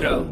[0.00, 0.26] Intro.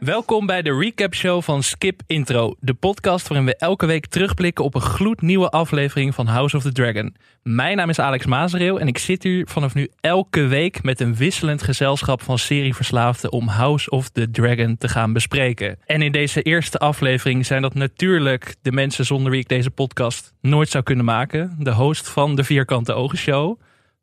[0.00, 4.64] Welkom bij de recap show van Skip Intro, de podcast waarin we elke week terugblikken
[4.64, 7.16] op een gloednieuwe aflevering van House of the Dragon.
[7.42, 11.16] Mijn naam is Alex Mazereel en ik zit hier vanaf nu elke week met een
[11.16, 15.78] wisselend gezelschap van serieverslaafden om House of the Dragon te gaan bespreken.
[15.84, 20.34] En in deze eerste aflevering zijn dat natuurlijk de mensen zonder wie ik deze podcast
[20.40, 21.56] nooit zou kunnen maken.
[21.58, 23.60] De host van de Vierkante Ogen Show,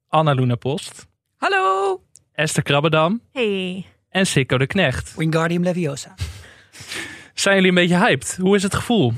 [0.07, 2.01] Anna Luna Post, Hallo!
[2.33, 3.85] Esther Krabbedam Hey.
[4.13, 5.15] En Sikko de Knecht.
[5.15, 6.15] Wingardium Leviosa.
[7.33, 8.37] Zijn jullie een beetje hyped?
[8.41, 9.13] Hoe is het gevoel?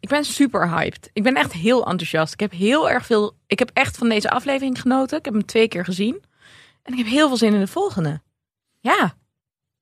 [0.00, 1.10] Ik ben super hyped.
[1.12, 2.32] Ik ben echt heel enthousiast.
[2.32, 3.36] Ik heb heel erg veel.
[3.46, 5.18] Ik heb echt van deze aflevering genoten.
[5.18, 6.22] Ik heb hem twee keer gezien.
[6.82, 8.20] En ik heb heel veel zin in de volgende.
[8.80, 9.14] Ja.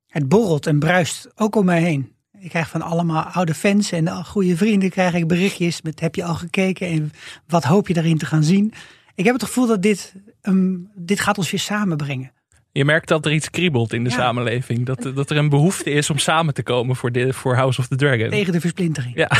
[0.06, 2.12] Het borrelt en bruist ook om mij heen.
[2.38, 6.24] Ik krijg van allemaal oude fans en goede vrienden krijg ik berichtjes met heb je
[6.24, 7.12] al gekeken en
[7.46, 8.72] wat hoop je daarin te gaan zien.
[9.14, 12.32] Ik heb het gevoel dat dit, um, dit gaat ons weer samenbrengen.
[12.72, 14.16] Je merkt dat er iets kriebelt in de Ja.
[14.16, 14.86] samenleving.
[14.86, 17.86] Dat, dat er een behoefte is om samen te komen voor, de, voor House of
[17.88, 18.30] the Dragon.
[18.30, 19.16] Tegen de versplintering.
[19.16, 19.30] Ja.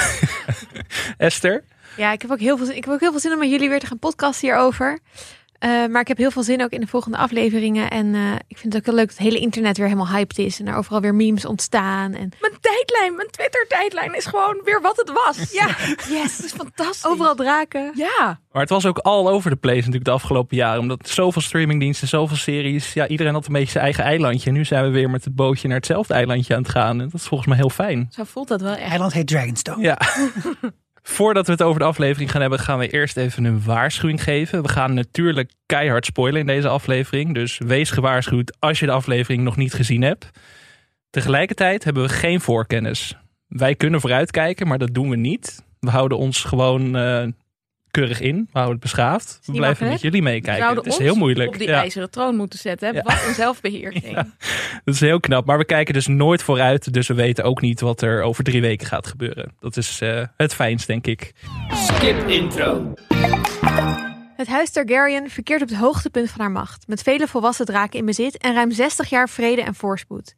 [1.16, 1.64] Esther?
[1.96, 2.76] Ja, ik heb ook heel veel zin.
[2.76, 4.98] Ik heb ook heel veel zin om met jullie weer te gaan podcasten hierover.
[5.62, 7.90] Eh, maar ik heb heel veel zin ook in de volgende afleveringen.
[7.90, 10.38] En eh, ik vind het ook heel leuk dat het hele internet weer helemaal hyped
[10.38, 10.60] is.
[10.60, 12.14] En er overal weer memes ontstaan.
[12.14, 15.50] En Mijn tijdlijn, mijn Twitter-tijdlijn is gewoon weer wat het was.
[15.60, 15.66] Ja.
[16.08, 17.04] yes, Dat is fantastisch.
[17.04, 17.92] overal draken.
[17.94, 18.40] Ja.
[18.52, 20.80] Maar het was ook all over the place natuurlijk de afgelopen jaren.
[20.80, 22.92] Omdat zoveel streamingdiensten, zoveel series.
[22.92, 24.48] Ja, iedereen had een beetje zijn eigen eilandje.
[24.48, 27.00] En nu zijn we weer met het bootje naar hetzelfde eilandje aan het gaan.
[27.00, 28.06] En dat is volgens mij heel fijn.
[28.10, 28.90] Zo voelt dat wel echt.
[28.90, 29.82] Eiland heet Dragonstone.
[29.90, 29.98] Ja.
[31.02, 34.62] Voordat we het over de aflevering gaan hebben, gaan we eerst even een waarschuwing geven.
[34.62, 37.34] We gaan natuurlijk keihard spoilen in deze aflevering.
[37.34, 40.30] Dus wees gewaarschuwd als je de aflevering nog niet gezien hebt.
[41.10, 43.16] Tegelijkertijd hebben we geen voorkennis.
[43.46, 45.64] Wij kunnen vooruitkijken, maar dat doen we niet.
[45.80, 47.26] We houden ons gewoon eh,
[47.92, 48.36] keurig in.
[48.36, 49.38] We houden het beschaafd.
[49.44, 50.62] We niet blijven met jullie meekijken.
[50.62, 51.48] zouden Het is ons heel moeilijk.
[51.48, 51.80] op die Ja.
[51.80, 52.94] ijzeren troon moeten zetten.
[52.94, 53.02] Ja.
[53.02, 54.04] Wat een zelfbeheersing.
[54.16, 54.26] Ja.
[54.84, 55.46] Dat is heel knap.
[55.46, 56.92] Maar we kijken dus nooit vooruit.
[56.92, 59.52] Dus we weten ook niet wat er over drie weken gaat gebeuren.
[59.60, 61.32] Dat is eh, het fijnst, denk ik.
[61.74, 62.94] Skip intro.
[64.36, 66.88] Het huis Targaryen verkeert op het hoogtepunt van haar macht.
[66.88, 70.34] Met vele volwassen draken in bezit en ruim 60 jaar vrede en voorspoed.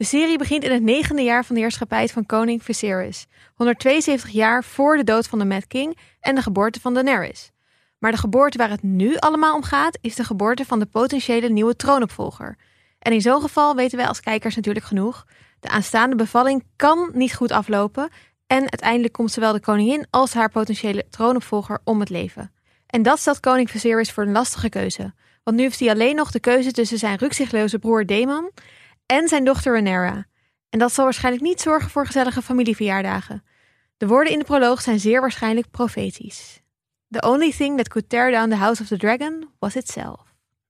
[0.00, 3.26] De serie begint in het negende jaar van de heerschappij van koning Viserys.
[3.54, 7.50] 172 jaar voor de dood van de Mad King en de geboorte van Daenerys.
[7.98, 11.48] Maar de geboorte waar het nu allemaal om gaat, is de geboorte van de potentiële
[11.48, 12.56] nieuwe troonopvolger.
[12.98, 15.26] En in zo'n geval weten wij als kijkers natuurlijk genoeg.
[15.60, 18.10] De aanstaande bevalling kan niet goed aflopen.
[18.46, 22.52] En uiteindelijk komt zowel de koningin als haar potentiële troonopvolger om het leven.
[22.86, 25.12] En dat stelt koning Viserys voor een lastige keuze.
[25.44, 28.50] Want nu heeft hij alleen nog de keuze tussen zijn rukzichtloze broer Daemon
[29.10, 30.24] en zijn dochter Rhaenyra.
[30.68, 33.42] En dat zal waarschijnlijk niet zorgen voor gezellige familieverjaardagen.
[33.96, 36.60] De woorden in de proloog zijn zeer waarschijnlijk profetisch.
[37.08, 40.20] The only thing that could tear down the house of the dragon was itself.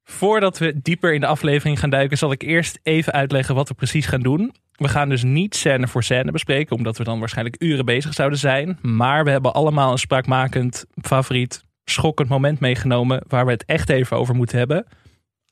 [0.05, 3.75] Voordat we dieper in de aflevering gaan duiken, zal ik eerst even uitleggen wat we
[3.75, 4.55] precies gaan doen.
[4.73, 8.39] We gaan dus niet scène voor scène bespreken, omdat we dan waarschijnlijk uren bezig zouden
[8.39, 8.79] zijn.
[8.83, 14.17] Maar we hebben allemaal een spraakmakend, favoriet, schokkend moment meegenomen waar we het echt even
[14.17, 14.87] over moeten hebben.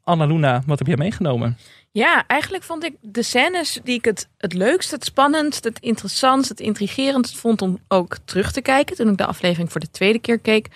[0.02, 1.56] Anna Luna, wat heb jij meegenomen?
[1.92, 6.48] Ja, eigenlijk vond ik de scènes die ik het, het leukst, het spannendst, het interessantst,
[6.48, 8.96] het intrigerendst vond om ook terug te kijken.
[8.96, 10.68] Toen ik de aflevering voor de tweede keer keek,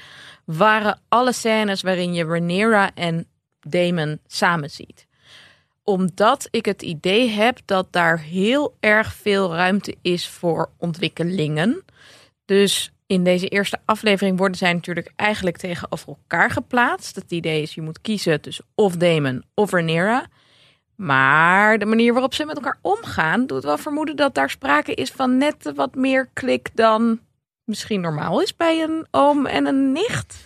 [0.45, 3.27] waren alle scènes waarin je Rhaenyra en
[3.61, 5.07] Damon samen ziet.
[5.83, 11.85] Omdat ik het idee heb dat daar heel erg veel ruimte is voor ontwikkelingen.
[12.45, 17.15] Dus in deze eerste aflevering worden zij natuurlijk eigenlijk tegenover elkaar geplaatst.
[17.15, 20.27] Het idee is je moet kiezen tussen of Damon of Rhaenyra.
[21.03, 25.11] Maar de manier waarop ze met elkaar omgaan, doet wel vermoeden dat daar sprake is
[25.11, 27.21] van net wat meer klik dan
[27.65, 30.45] misschien normaal is bij een oom en een nicht.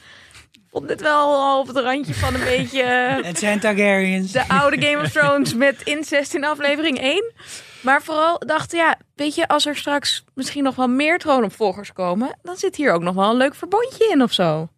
[0.53, 2.83] Ik vond dit wel al op het randje van een beetje
[3.31, 4.33] Het zijn Targaryens.
[4.33, 7.33] de oude Game of Thrones met incest in aflevering 1.
[7.81, 12.39] Maar vooral dachten, ja, weet je, als er straks misschien nog wel meer troonopvolgers komen,
[12.43, 14.69] dan zit hier ook nog wel een leuk verbondje in of zo.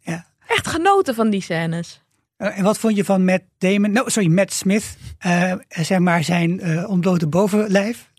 [0.00, 0.26] Ja.
[0.46, 2.02] Echt genoten van die scènes.
[2.38, 3.92] Eh, en wat vond je van Matt Damon?
[3.92, 4.96] No, sorry, Matt Smith.
[5.18, 8.10] Eh, zeg maar zijn eh ontblote bovenlijf.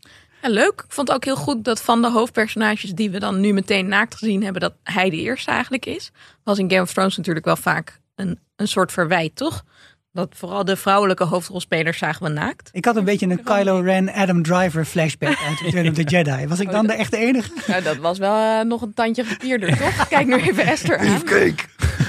[0.42, 0.82] Ja, leuk.
[0.86, 3.88] Ik vond het ook heel goed dat van de hoofdpersonages die we dan nu meteen
[3.88, 6.10] naakt gezien hebben, dat hij de eerste eigenlijk is.
[6.44, 9.64] Was in Game of Thrones natuurlijk wel vaak een, een soort verwijt, toch?
[10.12, 12.68] Dat vooral de vrouwelijke hoofdrolspelers zagen we naakt.
[12.72, 16.46] Ik had een beetje een Kylo Ren, Adam Driver flashback uit Return of the Jedi.
[16.46, 17.50] Was ik dan de echte enige?
[17.66, 20.08] Nou, dat was wel nog een tandje gepierder, toch?
[20.08, 21.22] Kijk nu even Esther aan.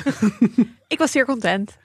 [0.88, 1.78] Ik was zeer content.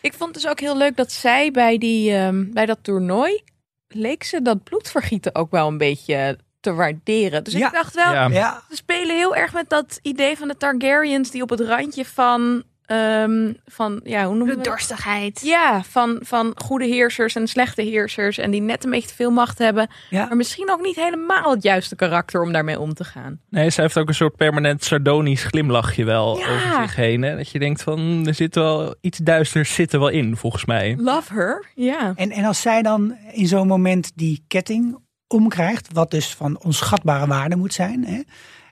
[0.00, 3.42] Ik vond dus ook heel leuk dat zij bij, die, ehm, bij dat toernooi
[3.88, 7.44] leek ze dat bloedvergieten ook wel een beetje te waarderen.
[7.44, 7.66] Dus Ja.
[7.66, 8.12] ik dacht wel.
[8.12, 12.04] Ja, ze spelen heel erg met dat idee van de Targaryens die op het randje
[12.04, 14.62] van ehm, van ja, hoe noemen we dat?
[14.62, 15.40] Bloeddorstigheid.
[15.44, 18.38] Ja, van, van goede heersers en slechte heersers.
[18.38, 19.88] En die net een beetje te veel macht hebben.
[20.10, 20.26] Ja.
[20.26, 23.40] Maar misschien ook niet helemaal het juiste karakter om daarmee om te gaan.
[23.50, 26.44] Nee, zij heeft ook een soort permanent sardonisch glimlachje wel Ja.
[26.54, 27.22] over zich heen.
[27.22, 27.36] Hè?
[27.36, 30.96] Dat je denkt van, er zit wel iets duisters zit er wel in, volgens mij.
[30.98, 31.66] Love her.
[31.74, 32.12] Ja.
[32.16, 37.26] En, en als zij dan in zo'n moment die ketting omkrijgt, wat dus van onschatbare
[37.26, 38.20] waarde moet zijn, hè,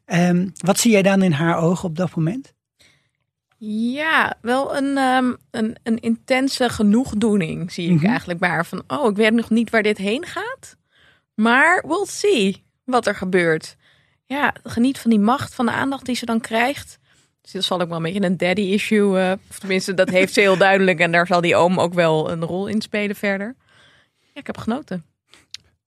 [0.05, 2.55] ehm, wat zie jij dan in haar ogen op dat moment?
[3.59, 8.07] Ja, wel een, ehm, een, een intense genoegdoening zie ik Mhm.
[8.07, 8.67] eigenlijk haar.
[8.67, 10.77] Van, oh, ik weet nog niet waar dit heen gaat.
[11.35, 13.77] Maar we'll see wat er gebeurt.
[14.25, 16.99] Ja, geniet van die macht, van de aandacht die ze dan krijgt.
[17.41, 19.19] Dus dat zal ook wel een beetje een daddy issue.
[19.21, 20.99] eh, of tenminste, dat heeft ze heel duidelijk.
[20.99, 23.55] En daar zal die oom ook wel een rol in spelen verder.
[24.21, 25.05] Ja, ik heb genoten.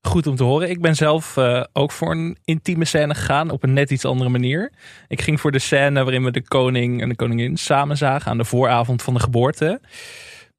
[0.01, 0.69] Goed om te horen.
[0.69, 4.29] Ik ben zelf eh, ook voor een intieme scène gegaan op een net iets andere
[4.29, 4.71] manier.
[5.07, 8.37] Ik ging voor de scène waarin we de koning en de koningin samen zagen aan
[8.37, 9.81] de vooravond van de geboorte.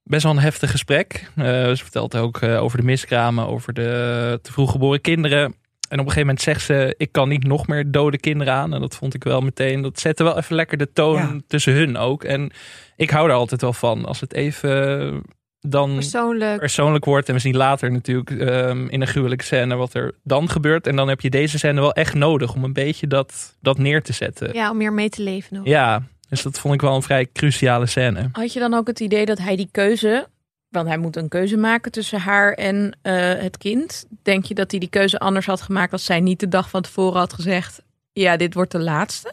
[0.05, 1.31] Best wel een heftig gesprek.
[1.37, 5.43] Eh, ze vertelt ook eh, over de miskramen, over de te vroeg geboren kinderen.
[5.89, 8.75] En op een gegeven moment zegt ze: Ik kan niet nog meer dode kinderen aan.
[8.75, 9.83] En dat vond ik wel meteen.
[9.83, 11.41] Dat zette wel even lekker de toon Ja.
[11.47, 12.25] tussen hun ook.
[12.25, 12.51] En
[12.97, 14.05] ik hou daar altijd wel van.
[14.05, 15.23] Als het even
[15.61, 16.59] dan Persoonlijk.
[16.59, 17.29] persoonlijk wordt.
[17.29, 20.87] En we zien later natuurlijk ehm, in een gruwelijke scène wat er dan gebeurt.
[20.87, 24.03] En dan heb je deze scène wel echt nodig om een beetje dat, dat neer
[24.03, 24.53] te zetten.
[24.53, 25.67] Ja, om meer mee te leven nog.
[25.67, 28.29] Ja, dus dat vond ik wel een vrij cruciale scène.
[28.33, 30.29] Had je dan ook het idee dat hij die keuze...
[30.69, 34.07] Want hij moet een keuze maken tussen haar en eh, het kind.
[34.23, 36.83] Denk je dat hij die keuze anders had gemaakt als zij niet de dag van
[36.83, 37.83] tevoren had gezegd...
[38.13, 39.33] Ja, dit wordt de laatste?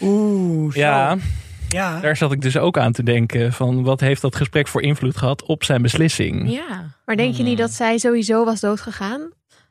[0.00, 0.80] Oeh, zo.
[0.80, 1.16] Ja,
[1.68, 2.00] ja.
[2.00, 3.52] daar zat ik dus ook aan te denken.
[3.52, 6.50] Van wat heeft dat gesprek voor invloed gehad op zijn beslissing?
[6.52, 6.94] Ja.
[7.04, 7.44] Maar denk je Hmm.
[7.48, 9.28] niet dat zij sowieso was doodgegaan?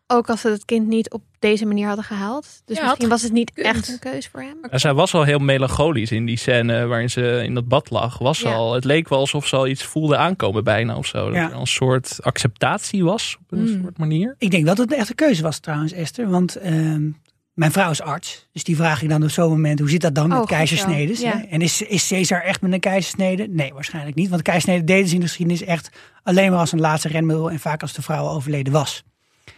[0.10, 2.62] Ook als ze het kind niet op deze manier hadden gehaald.
[2.66, 3.76] Dus Ja, misschien was het niet gekund.
[3.76, 4.58] echt een keus voor hem.
[4.62, 8.18] Nou, zij was al heel melancholisch in die scène waarin ze in dat bad lag.
[8.18, 8.54] Was ze Ja.
[8.56, 11.26] al, het leek wel alsof ze al iets voelde aankomen bijna of zo.
[11.26, 11.50] Dat Ja.
[11.52, 13.82] er een soort acceptatie was op een Mm.
[13.82, 14.36] soort manier.
[14.38, 16.30] Ik denk dat het een echte keuze was trouwens, Esther.
[16.30, 17.10] Want ehm,
[17.58, 18.48] mijn vrouw is arts.
[18.52, 21.38] Dus die vraag ik dan op zo'n moment, hoe zit dat dan Oh, met ja.
[21.38, 21.44] hè?
[21.44, 23.48] En is, is Caesar echt met een keizersnede?
[23.50, 24.30] Nee, waarschijnlijk niet.
[24.30, 25.90] Want keizersnede deden ze in de geschiedenis echt
[26.24, 27.52] alleen maar als een laatste renmiddel.
[27.52, 29.04] En vaak als de vrouw overleden was.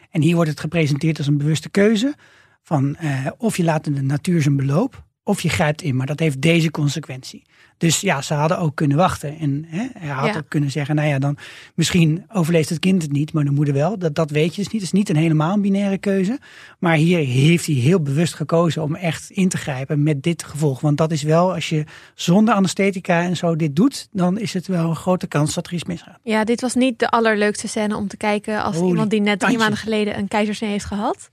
[0.09, 2.15] En hier wordt het gepresenteerd als een bewuste keuze.
[2.63, 5.95] Van eh, of je laat de natuur zijn beloop, of je grijpt in.
[5.95, 7.43] Maar dat heeft deze consequentie.
[7.79, 9.37] Dus ja, ze hadden ook kunnen wachten.
[9.39, 10.37] En hè, hij had Ja.
[10.37, 11.37] ook kunnen zeggen, nou ja, dan
[11.73, 13.97] misschien overleeft het kind het niet, maar de moeder wel.
[13.99, 14.81] Dat, dat weet je dus niet.
[14.81, 16.39] Het is niet een helemaal een binaire keuze.
[16.79, 20.81] Maar hier heeft hij heel bewust gekozen om echt in te grijpen met dit gevolg.
[20.81, 21.83] Want dat is wel, als je
[22.15, 25.73] zonder anesthetica en zo dit doet, dan is het wel een grote kans dat er
[25.73, 26.19] iets misgaat.
[26.23, 29.39] Ja, dit was niet de allerleukste scène om te kijken als Holy iemand die net
[29.39, 31.29] drie maanden geleden een keizersnee heeft gehad.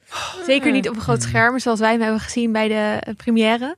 [0.46, 3.76] Zeker niet op een groot scherm, zoals wij hem hebben gezien bij de eh, première.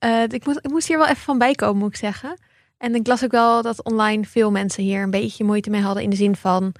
[0.00, 2.38] Eh, ik, moest, ik moest hier wel even van bijkomen, moet ik zeggen.
[2.78, 6.02] En ik las ook wel dat online veel mensen hier een beetje moeite mee hadden
[6.02, 6.74] in de zin van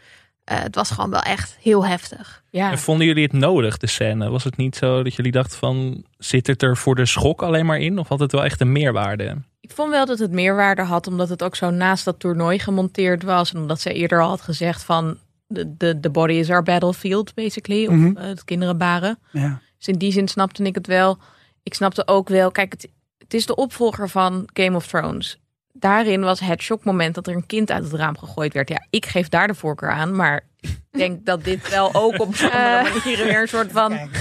[0.45, 2.43] eh, het was gewoon wel echt heel heftig.
[2.51, 2.71] Ja.
[2.71, 4.31] En vonden jullie het nodig, de scène?
[4.31, 7.67] Was het niet zo dat jullie dachten van, zit het er voor de schok alleen
[7.67, 7.99] maar in?
[7.99, 9.37] Of had het wel echt een meerwaarde?
[9.61, 13.23] Ik vond wel dat het meerwaarde had, omdat het ook zo naast dat toernooi gemonteerd
[13.23, 13.53] was.
[13.53, 17.35] En omdat ze eerder al had gezegd van, de, de, de body is our battlefield,
[17.35, 17.87] basically.
[17.87, 18.17] Of Mhm.
[18.17, 19.19] eh, het kinderen baren.
[19.33, 19.61] Ja.
[19.79, 21.19] Dus in die zin snapte ik het wel.
[21.63, 22.89] Ik snapte ook wel, kijk, het,
[23.31, 25.39] het is de opvolger van Game of Thrones.
[25.73, 28.69] Daarin was het shockmoment dat er een kind uit het raam gegooid werd.
[28.69, 32.35] Ja, ik geef daar de voorkeur aan, maar ik denk dat dit wel ook op
[32.43, 34.13] andere manier weer een soort van Kijk.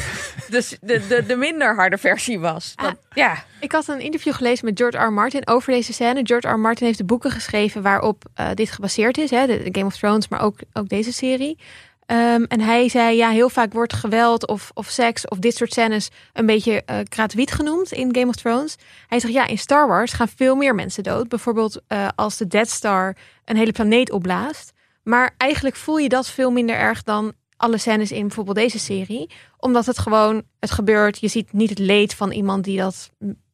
[0.50, 2.74] de, de, de, de minder harde versie was.
[2.76, 5.02] Dat, ja, Ik had een interview gelezen met George R.
[5.02, 5.14] R.
[5.14, 6.20] Martin over deze scène.
[6.24, 6.52] George R.
[6.52, 6.60] R.
[6.60, 9.30] Martin heeft de boeken geschreven waarop eh, dit gebaseerd is.
[9.30, 11.58] Hè, de, de Game of Thrones, maar ook, ook deze serie.
[12.10, 15.72] Ehm, en hij zei, ja, heel vaak wordt geweld of, of seks of dit soort
[15.72, 18.76] scènes een beetje kraatwiet genoemd in Game of Thrones.
[19.08, 21.28] Hij zegt, ja, in Star Wars gaan veel meer mensen dood.
[21.28, 24.72] Bijvoorbeeld eh, als de Death Star een hele planeet opblaast.
[25.04, 29.30] Maar eigenlijk voel je dat veel minder erg dan alle scènes in bijvoorbeeld deze serie.
[29.58, 31.20] Omdat het gewoon, het gebeurt.
[31.20, 33.10] Je ziet niet het leed van iemand die dat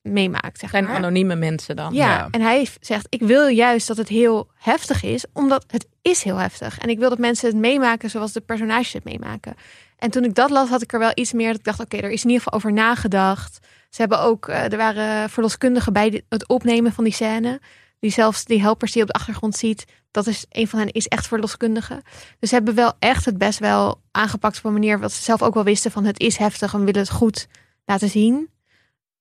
[0.06, 0.96] meemaakt, zeg zijn maar.
[0.96, 1.94] anonieme mensen dan.
[1.94, 2.28] Ja, Ja.
[2.32, 6.38] en hij zegt: Ik wil juist dat het heel heftig is, omdat het is heel
[6.38, 6.78] heftig.
[6.80, 9.56] En ik wil dat mensen het meemaken zoals de personages het meemaken.
[9.98, 11.98] En toen ik dat las, had ik er wel iets meer dat ik dacht: Oké,
[11.98, 13.60] er is in ieder geval over nagedacht.
[13.90, 17.62] Ze hebben ook, eh, er waren verloskundigen bij het opnemen van die scène.
[18.00, 20.92] Die zelfs die helpers die je op de achtergrond ziet, dat is een van hen
[20.92, 22.02] is echt verloskundige.
[22.40, 25.42] Dus ze hebben wel echt het best wel aangepakt op een manier wat ze zelf
[25.42, 27.48] ook wel wisten van het is heftig en we willen het goed
[27.86, 28.50] laten zien.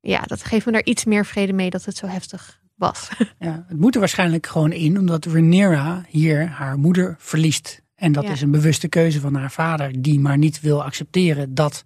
[0.06, 3.08] Ja, dat geeft me daar iets meer vrede mee dat het zo heftig was.
[3.38, 7.82] Ja, het moet er waarschijnlijk gewoon in, omdat Rhaenyra hier haar moeder verliest.
[7.94, 8.30] En dat Ja.
[8.30, 11.84] is een bewuste keuze van haar vader, die maar niet wil accepteren dat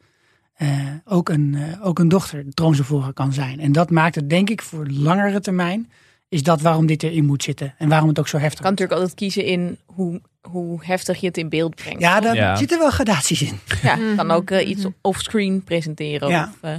[0.55, 0.69] eh,
[1.05, 3.61] ook, een, eh, ook een dochter troonopvolger kan zijn.
[3.61, 5.91] En dat maakt het, denk ik, voor langere termijn
[6.29, 7.75] is dat waarom dit erin moet zitten.
[7.79, 8.79] En waarom het ook zo Je heftig kan is.
[8.79, 12.01] natuurlijk altijd kiezen in hoe, hoe heftig je het in beeld brengt.
[12.01, 12.57] Ja, daar Ja.
[12.57, 13.59] zitten wel gradaties in.
[13.83, 14.69] Ja, je kan ook eh, Mhm.
[14.71, 16.29] iets offscreen presenteren.
[16.29, 16.49] Ja.
[16.55, 16.77] Of, eh,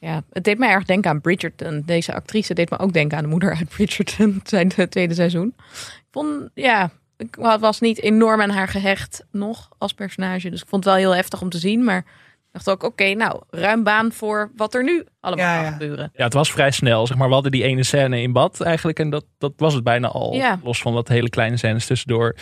[0.00, 1.82] ja, het deed me erg denken aan Bridgerton.
[1.86, 5.54] Deze actrice deed me ook denken aan de moeder uit Bridgerton, zijn het tweede seizoen.
[5.78, 10.50] Ik vond, ja, ik was niet enorm aan haar gehecht nog als personage.
[10.50, 11.84] Dus ik vond het wel heel heftig om te zien.
[11.84, 15.64] Maar ik dacht ook, oké, nou, ruim baan voor wat er nu allemaal Ja, gaat
[15.64, 15.72] ja.
[15.72, 16.10] gebeuren.
[16.14, 17.06] Ja, het was vrij snel.
[17.06, 18.98] Zeg maar, we hadden die ene scène in bad eigenlijk.
[18.98, 20.34] En dat, dat was het bijna al.
[20.34, 20.60] Ja.
[20.62, 22.36] Los van wat hele kleine scènes tussendoor.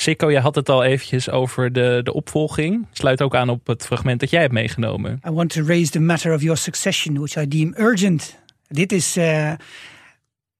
[0.00, 2.86] Sikko, je had het al eventjes over de, de opvolging.
[2.92, 5.20] Sluit ook aan op het fragment dat jij hebt meegenomen.
[5.26, 8.38] I want to raise the matter of your succession, which I deem urgent.
[8.68, 9.52] Dit is, eh,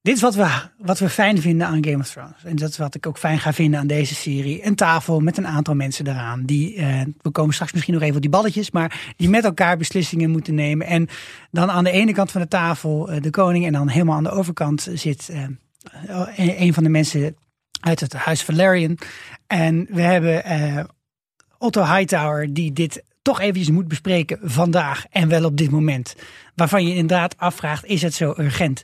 [0.01, 2.43] dit is wat, we, wat we fijn vinden aan Game of Thrones.
[2.43, 4.65] En dat is wat ik ook fijn ga vinden aan deze serie.
[4.65, 6.45] Een tafel met een aantal mensen eraan.
[6.45, 8.71] Die, eh, we komen straks misschien nog even op die balletjes.
[8.71, 10.87] Maar die met elkaar beslissingen moeten nemen.
[10.87, 11.07] En
[11.51, 13.65] dan aan de ene kant van de tafel eh, de koning.
[13.65, 15.31] En dan helemaal aan de overkant zit
[16.35, 17.35] een van de mensen
[17.79, 18.97] uit het huis Valerian.
[19.47, 20.83] En we hebben eh,
[21.57, 26.15] Otto Hightower die dit toch eventjes moet bespreken vandaag en wel op dit moment.
[26.55, 28.83] Waarvan je inderdaad afvraagt, is het zo urgent?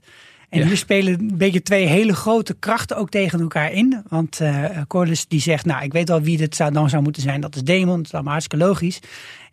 [0.50, 0.66] En Ja.
[0.68, 4.04] hier spelen een beetje twee hele grote krachten ook tegen elkaar in.
[4.10, 7.22] Want eh Corlys die zegt, nou ik weet al wie dit zou, dan zou moeten
[7.22, 7.42] zijn.
[7.42, 9.00] Dat is Daemon, dat is allemaal hartstikke logisch.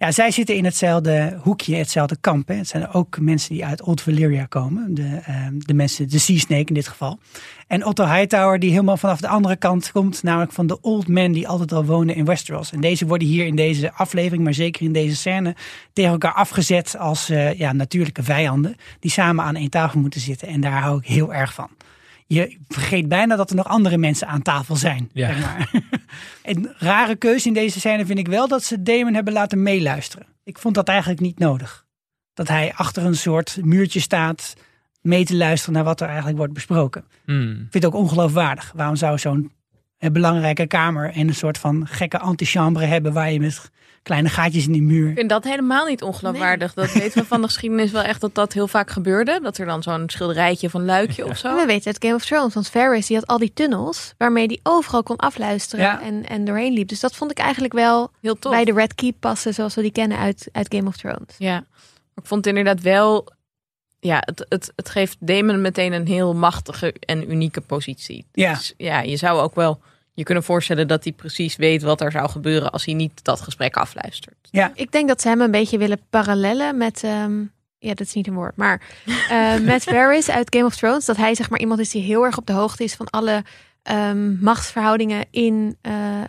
[0.03, 2.49] Ja, zij zitten in hetzelfde hoekje, hetzelfde kamp.
[2.49, 2.55] Hè.
[2.55, 4.95] Het zijn ook mensen die uit Old Valyria komen.
[4.95, 7.19] De, eh, de mensen, de Sea Snake in dit geval.
[7.67, 10.23] En Otto Hightower die helemaal vanaf de andere kant komt.
[10.23, 12.73] Namelijk van de old men die altijd al wonen in Westeros.
[12.73, 15.55] En deze worden hier in deze aflevering, maar zeker in deze scène...
[15.93, 18.77] tegen elkaar afgezet als eh, ja, natuurlijke vijanden.
[19.01, 20.49] Die samen aan één tafel moeten zitten.
[20.49, 21.69] En daar hou ik heel erg van.
[22.27, 25.11] Je vergeet bijna dat er nog andere mensen aan tafel zijn.
[25.13, 25.27] Ja.
[25.27, 25.71] Zeg maar.
[26.43, 30.27] Een rare keuze in deze scène vind ik wel dat ze Damon hebben laten meeluisteren.
[30.45, 31.87] Ik vond dat eigenlijk niet nodig.
[32.35, 34.55] Dat hij achter een soort muurtje staat
[35.01, 37.05] mee te luisteren naar wat er eigenlijk wordt besproken.
[37.25, 37.51] Hmm.
[37.51, 38.73] Ik vind het ook ongeloofwaardig.
[38.75, 39.53] Waarom zou zo'n
[39.99, 43.71] eh, belangrijke kamer en een soort van gekke antichambre hebben waar je met
[44.03, 45.09] kleine gaatjes in die muur.
[45.11, 46.75] Ik vind dat helemaal niet ongeloofwaardig.
[46.75, 49.39] Dat weten we van de geschiedenis wel echt dat dat heel vaak gebeurde.
[49.43, 51.57] Dat er dan zo'n schilderijtje van luikje of zo.
[51.57, 54.61] We weten het Game of Thrones, want Varys die had al die tunnels waarmee hij
[54.63, 56.01] overal kon afluisteren Ja.
[56.03, 56.89] en, en doorheen liep.
[56.89, 58.53] Dus dat vond ik eigenlijk wel Heel tof.
[58.53, 61.35] bij de Red Keep passen zoals we die kennen uit, uit Game of Thrones.
[61.39, 61.65] Ja,
[62.15, 63.29] ik vond het inderdaad wel.
[64.01, 68.27] Ja, het, het, het geeft Damon meteen een heel machtige en unieke positie.
[68.33, 68.53] Ja.
[68.55, 69.81] Dus ja, je zou ook wel
[70.15, 73.41] je kunnen voorstellen dat hij precies weet wat er zou gebeuren als hij niet dat
[73.41, 74.49] gesprek afluistert.
[74.75, 77.03] Ik denk dat ze hem een beetje willen parallellen met.
[77.05, 77.41] ehm,
[77.79, 78.83] ja, dat is niet een woord, maar
[79.29, 81.05] eh, met Varys uit Game of Thrones.
[81.05, 83.45] Dat hij zeg maar iemand is die heel erg op de hoogte is van alle
[83.83, 86.27] ehm, machtsverhoudingen in, eh, eh,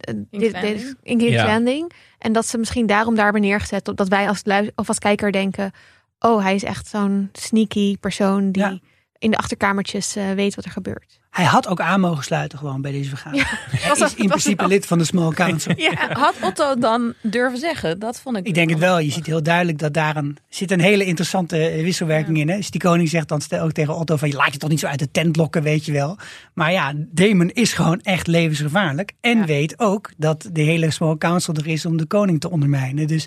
[0.00, 0.96] dit- dit- Landing.
[1.02, 1.46] in King's Ja.
[1.46, 1.92] Landing.
[2.18, 3.90] En dat ze misschien daarom daar hebben neergezet.
[3.94, 4.42] Dat wij als,
[4.74, 5.70] of als kijker denken:
[6.18, 8.78] oh, hij is echt zo'n sneaky persoon die Ja.
[9.18, 11.20] in de achterkamertjes eh, weet wat er gebeurt.
[11.36, 13.48] Hij had ook aan mogen sluiten gewoon bij deze vergadering.
[13.70, 15.72] Hij Was is in principe lid van de Small Council.
[15.76, 17.98] Ja, had Otto dan durven zeggen?
[17.98, 18.46] Dat vond ik.
[18.46, 18.98] Ik denk het wel.
[18.98, 22.48] Je ziet heel duidelijk dat daar een, zit een hele interessante eh, wisselwerking in.
[22.48, 22.56] Hè?
[22.56, 24.28] Dus die koning zegt dan stel ook tegen Otto van...
[24.28, 26.18] je laat je toch niet zo uit de tent lokken, weet je wel.
[26.54, 29.12] Maar ja, Damon is gewoon echt levensgevaarlijk.
[29.20, 33.06] En weet ook dat de hele Small Council er is om de koning te ondermijnen.
[33.06, 33.26] Dus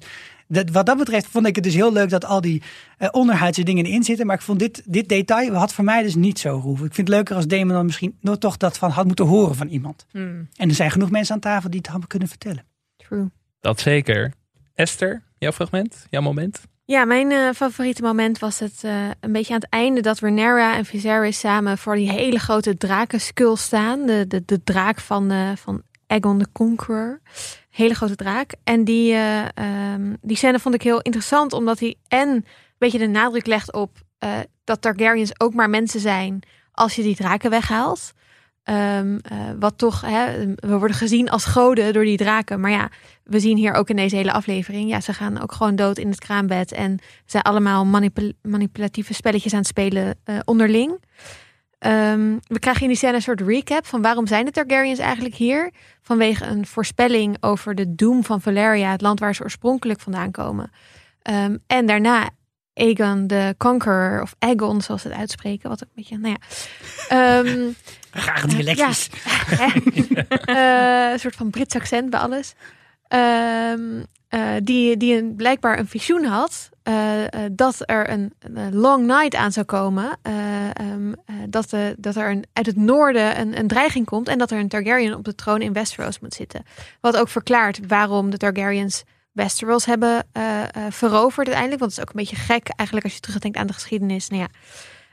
[0.49, 2.61] dat, wat dat betreft vond ik het dus heel leuk dat al die
[2.97, 4.25] eh, onderhuidse dingen erin zitten.
[4.25, 6.85] Maar ik vond dit, dit detail had voor mij dus niet zo roeven.
[6.85, 9.55] Ik vind het leuker als Damon dan misschien nog toch dat van had moeten horen
[9.55, 10.05] van iemand.
[10.11, 10.47] Hmm.
[10.55, 12.65] En er zijn genoeg mensen aan tafel die het hadden kunnen vertellen.
[12.97, 13.29] True.
[13.59, 14.33] Dat zeker.
[14.73, 16.61] Esther, jouw fragment, jouw moment.
[16.89, 20.75] Ja, mijn eh, favoriete moment was het eh, een beetje aan het einde dat Rhaenyra
[20.75, 24.05] en Viserys samen voor die hele grote drakenskull staan.
[24.05, 27.19] De, de, de draak van, eh, van Aegon the Conqueror.
[27.79, 28.53] Hele grote draak.
[28.63, 32.45] En die, eh, ehm, die scène vond ik heel interessant, omdat hij en een
[32.77, 34.31] beetje de nadruk legt op eh,
[34.63, 36.39] dat Targaryens ook maar mensen zijn
[36.71, 38.11] als je die draken weghaalt.
[38.63, 42.59] Ehm, eh, wat toch, hè, we worden gezien als goden door die draken.
[42.59, 42.89] Maar ja,
[43.23, 46.09] we zien hier ook in deze hele aflevering, ja, ze gaan ook gewoon dood in
[46.09, 46.71] het kraambed.
[46.71, 50.99] En zijn allemaal manipul- manipulatieve spelletjes aan het spelen onderling.
[51.79, 55.35] Ehm, we krijgen in die scène een soort recap van waarom zijn de Targaryens eigenlijk
[55.35, 55.71] hier?
[56.01, 60.71] Vanwege een voorspelling over de doom van Valeria, het land waar ze oorspronkelijk vandaan komen.
[61.21, 62.29] Ehm, en daarna
[62.73, 65.69] Aegon de Conqueror, of Aegon zoals ze het uitspreken.
[65.69, 66.47] Wat ook een beetje, nou ja.
[67.07, 67.69] Ehm,
[68.23, 69.09] Graag dialectjes.
[69.61, 69.67] Hè?
[70.29, 72.53] Eh, een soort van Brits accent bij alles.
[73.07, 79.05] Eh, die, die een, blijkbaar een visioen had eh, eh, dat er een, een long
[79.05, 80.17] night aan zou komen.
[80.21, 80.33] Eh,
[80.65, 84.51] ehm, eh, dat, dat er een, uit het noorden een, een dreiging komt en dat
[84.51, 86.63] er een Targaryen op de troon in Westeros moet zitten.
[87.01, 91.79] Wat ook verklaart waarom de Targaryens Westeros hebben eh, eh, veroverd uiteindelijk.
[91.79, 94.29] Want het is ook een beetje gek eigenlijk als je terugdenkt aan de geschiedenis.
[94.29, 94.47] Nou ja,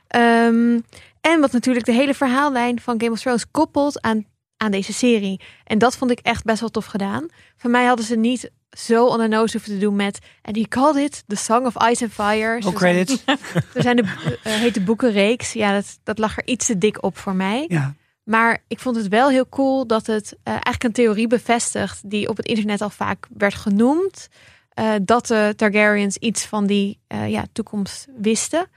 [0.07, 0.79] Ehm,
[1.21, 4.25] en wat natuurlijk de hele verhaallijn van Game of Thrones koppelt aan,
[4.57, 5.41] aan deze serie.
[5.63, 7.27] En dat vond ik echt best wel tof gedaan.
[7.57, 10.19] Van mij hadden ze niet zo on the nose hoeven te doen met...
[10.41, 12.61] En he called it The Song of Ice and Fire.
[12.61, 13.23] Zo credits.
[13.73, 15.53] Er zijn de heet de boekenreeks.
[15.53, 17.65] Ja, dat, dat lag er iets te dik op voor mij.
[17.67, 17.95] Ja.
[18.23, 22.29] Maar ik vond het wel heel cool dat het eh, eigenlijk een theorie bevestigt die
[22.29, 24.27] op het internet al vaak werd genoemd.
[24.69, 28.67] eh, dat de Targaryens iets van die ja, toekomst wisten.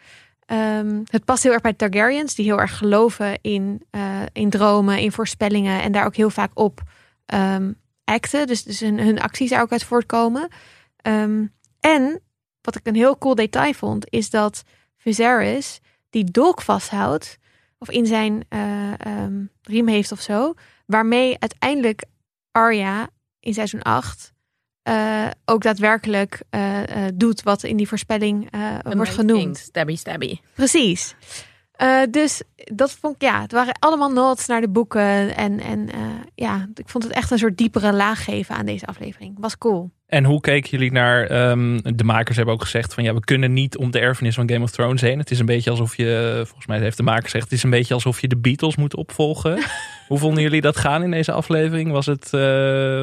[0.46, 3.82] Ehm, het past heel erg bij Targaryens, die heel erg geloven in,
[4.32, 6.80] in dromen, in voorspellingen en daar ook heel vaak op
[7.26, 7.70] ehm,
[8.10, 8.46] acten.
[8.46, 10.48] Dus, dus hun, hun acties daar ook uit voortkomen.
[10.96, 11.46] Ehm,
[11.80, 12.20] en
[12.60, 14.62] wat ik een heel cool detail vond, is dat
[14.96, 17.38] Viserys die dolk vasthoudt
[17.78, 20.54] of in zijn eh, ehm, riem heeft of zo.
[20.86, 22.04] Waarmee uiteindelijk
[22.52, 23.08] Arya
[23.40, 24.32] in seizoen 8
[24.82, 26.82] eh, ook daadwerkelijk eh,
[27.14, 28.50] doet wat in die voorspelling
[28.82, 29.58] wordt genoemd.
[29.58, 30.38] Stabby, stabby.
[30.54, 31.14] Precies.
[31.80, 35.36] Eh, dus dat vond ik, ja, het waren allemaal nods naar de boeken.
[35.36, 36.00] En, en eh,
[36.34, 39.36] ja, ik vond het echt een soort diepere laag geven aan deze aflevering.
[39.38, 39.90] Was cool.
[40.06, 41.26] En hoe keken jullie naar...
[41.26, 43.04] ehm, de makers hebben ook gezegd van...
[43.04, 45.18] ja, we kunnen niet om de erfenis van Game of Thrones heen.
[45.18, 46.40] Het is een beetje alsof je...
[46.44, 47.44] Volgens mij heeft de maker gezegd...
[47.44, 49.58] het is een beetje alsof je de Beatles moet opvolgen.
[50.08, 51.90] hoe vonden jullie dat gaan in deze aflevering?
[51.90, 52.40] Was het, eh,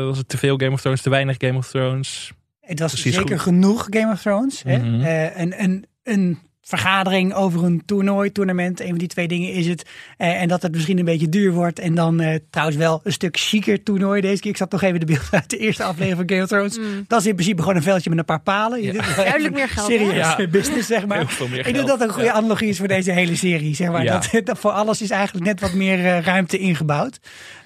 [0.04, 2.32] was het te veel Game of Thrones, te weinig Game of Thrones?
[2.62, 3.54] Het was Precies zeker goed.
[3.54, 4.64] genoeg Game of Thrones.
[4.64, 4.78] Hè?
[4.78, 5.02] Mhm.
[5.02, 8.80] Eh, een, een, een vergadering over een toernooi, tournament.
[8.80, 9.86] Een van die twee dingen is het.
[10.18, 11.80] Eh, en dat het misschien een beetje duur wordt.
[11.80, 14.52] En dan eh, trouwens wel een stuk chiquer toernooi deze keer.
[14.52, 16.78] Ik zat nog even de beelden uit de eerste aflevering van Game of Thrones.
[16.78, 17.06] Mm.
[17.08, 18.82] Dat is in principe gewoon een veldje met een paar palen.
[18.82, 18.94] Ja.
[19.16, 20.16] Duidelijk meer geld, Serieus?
[20.16, 20.48] Ja.
[20.58, 21.18] business, zeg maar.
[21.18, 22.34] Heel veel meer Ik denk dat dat een goede Ja.
[22.34, 23.76] analogie is voor deze hele serie.
[23.76, 24.04] Zeg maar.
[24.04, 24.20] Ja.
[24.20, 27.20] dat, dat voor alles is eigenlijk net wat meer eh, ruimte ingebouwd.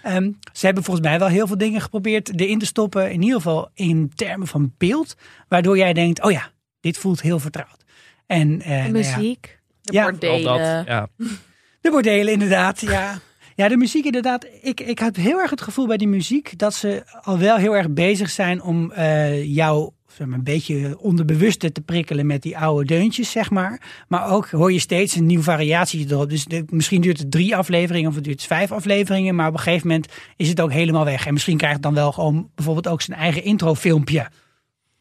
[0.04, 3.12] Ehm, ze hebben volgens mij wel heel veel dingen geprobeerd erin te stoppen.
[3.12, 5.16] In ieder geval in termen van beeld.
[5.48, 7.81] Waardoor jij denkt, oh ja, dit voelt heel vertrouwd.
[8.32, 9.60] En, eh, De nou ja, muziek.
[9.82, 10.44] De Ja, bordelen.
[10.44, 11.08] dat, ja.
[11.82, 13.20] de bordelen inderdaad, ja.
[13.56, 14.46] Ja, de muziek inderdaad.
[14.62, 17.76] Ik, ik had heel erg het gevoel bij die muziek dat ze al wel heel
[17.76, 22.58] erg bezig zijn om eh, jou zeg maar, een beetje onderbewuste te prikkelen met die
[22.58, 23.82] oude deuntjes, zeg maar.
[24.08, 26.30] Maar ook hoor je steeds een nieuwe variatie erop.
[26.30, 29.60] Dus de- misschien duurt het drie afleveringen of het duurt vijf afleveringen, maar op een
[29.60, 31.26] gegeven moment is het ook helemaal weg.
[31.26, 34.28] En misschien krijgt het dan wel gewoon bijvoorbeeld ook zijn eigen introfilmpje.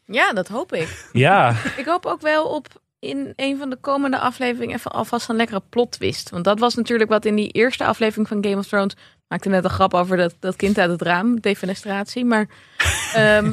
[0.07, 1.09] Ja, dat hoop ik.
[1.13, 2.67] ja, Ik hoop ook wel op
[3.01, 6.31] in een van de komende afleveringen even alvast een lekkere plot twist.
[6.31, 8.95] Want dat was natuurlijk wat in die eerste aflevering van Game of Thrones.
[9.29, 12.25] Maakte net een grap over dat, dat kind uit het raam, defenestratie.
[12.25, 12.49] Maar
[13.15, 13.53] ehm,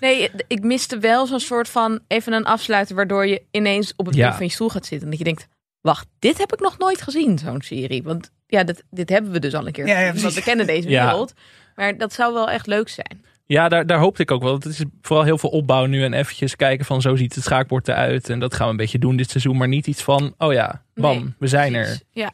[0.00, 4.14] nee, ik miste wel zo'n soort van even een afsluiter waardoor je ineens op het
[4.14, 4.24] Ja.
[4.24, 5.04] punt van je stoel gaat zitten.
[5.04, 5.48] En dat je denkt,
[5.80, 8.02] wacht, dit heb ik nog nooit gezien, zo'n serie.
[8.02, 9.86] Want ja, dit, dit hebben we dus al een keer.
[9.86, 11.04] Ja, gezien, want we kennen deze Ja.
[11.04, 11.32] wereld.
[11.74, 13.24] Maar dat zou wel echt leuk zijn.
[13.52, 14.54] Ja, daar, daar hoopte ik ook wel.
[14.54, 17.88] Het is vooral heel veel opbouw nu en eventjes kijken van zo ziet het schaakbord
[17.88, 18.28] eruit.
[18.28, 19.56] En dat gaan we een beetje doen dit seizoen.
[19.56, 22.00] Maar niet iets van, oh ja, bam, Nee, we zijn er.
[22.10, 22.32] Ja,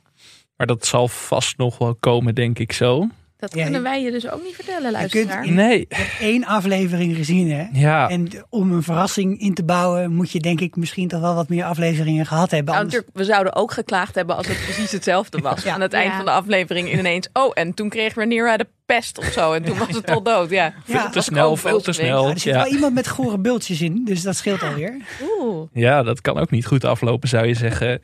[0.56, 3.08] Maar dat zal vast nog wel komen, denk ik zo.
[3.38, 5.44] Dat Ja, kunnen wij je dus ook niet vertellen, kunt luisteraar.
[5.46, 7.66] in- Nee, Je hebt één aflevering gezien, hè?
[7.72, 8.08] ja.
[8.08, 11.48] En om een verrassing in te bouwen, moet je denk ik misschien toch wel wat
[11.48, 12.74] meer afleveringen gehad hebben.
[12.74, 15.62] Nou, Anders- we zouden ook geklaagd hebben als het precies hetzelfde was.
[15.64, 15.74] Ja.
[15.74, 17.28] Aan het eind van de aflevering ineens.
[17.32, 19.52] Oh, en toen kregen Rhaenyra de pest of zo.
[19.52, 20.50] En toen was het al dood.
[20.50, 20.64] Ja.
[20.64, 22.24] Ja, veel te snel, veel te snel.
[22.26, 22.62] Ja, er zit Ja.
[22.62, 24.96] wel iemand met gore bultjes in, dus dat scheelt alweer.
[25.40, 25.68] Oeh.
[25.72, 28.00] ja, dat kan ook niet goed aflopen, zou je zeggen.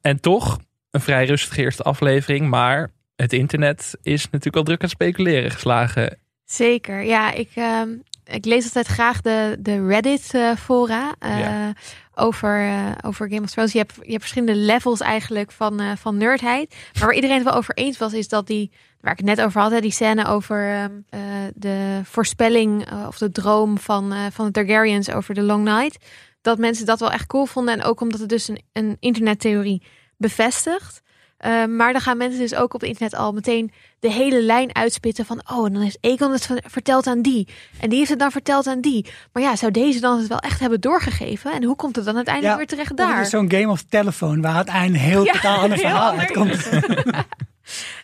[0.00, 0.58] En toch,
[0.90, 2.48] een vrij rustige eerste aflevering.
[2.48, 6.18] Maar het internet is natuurlijk al druk aan speculeren geslagen.
[6.44, 7.02] Zeker.
[7.02, 7.88] Ja, ik, ehm,
[8.24, 11.72] ik lees altijd graag de, de Reddit-fora eh, Ja.
[12.14, 13.72] over, eh, over Game of Thrones.
[13.72, 16.74] Je hebt, je hebt verschillende levels eigenlijk van, eh, van nerdheid.
[16.92, 19.40] Maar waar iedereen het wel over eens was, is dat die, waar ik het net
[19.40, 21.20] over had, hè, die scène over ehm, eh,
[21.54, 26.04] de voorspelling eh, of de droom van, eh, van de Targaryens over de Long Night.
[26.40, 27.74] Dat mensen dat wel echt cool vonden.
[27.74, 29.82] En ook omdat het dus een, een internettheorie
[30.16, 31.02] bevestigt.
[31.44, 34.74] Eh, maar dan gaan mensen dus ook op het internet al meteen de hele lijn
[34.74, 35.42] uitspitten van...
[35.52, 37.48] oh, en dan heeft Egon het verteld aan die.
[37.80, 39.06] En die heeft het dan verteld aan die.
[39.32, 41.52] Maar ja, zou deze dan het wel echt hebben doorgegeven?
[41.52, 43.20] En hoe komt het dan uiteindelijk Ja, weer terecht Of het daar?
[43.20, 46.26] is zo'n game of telephone waar uiteindelijk heel Ja, totaal ander heel verhaal anders.
[46.28, 46.68] uitkomt.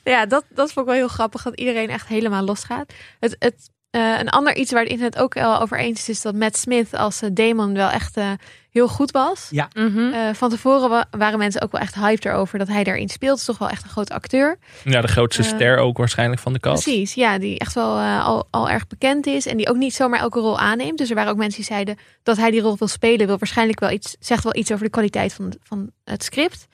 [0.05, 2.93] Ja, dat, dat vond ik wel heel grappig, dat iedereen echt helemaal losgaat.
[3.21, 6.09] Het, het, eh, een ander iets waar het internet ook wel over eens is...
[6.09, 8.31] is dat Matt Smith als eh, Damon wel echt eh,
[8.71, 9.49] heel goed was.
[9.75, 9.99] Mhm.
[10.13, 13.31] Eh, van tevoren wa- waren mensen ook wel echt hyped erover dat hij daarin speelt.
[13.31, 14.59] Het is toch wel echt een groot acteur.
[14.85, 16.83] Ja, de grootste Eh, ster ook waarschijnlijk van de kast.
[16.83, 19.95] Precies, ja, die echt wel eh, al, al erg bekend is en die ook niet
[19.95, 20.99] zomaar elke rol aanneemt.
[20.99, 23.81] Dus er waren ook mensen die zeiden dat hij die rol wil spelen, wil waarschijnlijk
[23.81, 26.67] wel iets, zegt wel iets over de kwaliteit van, van het script.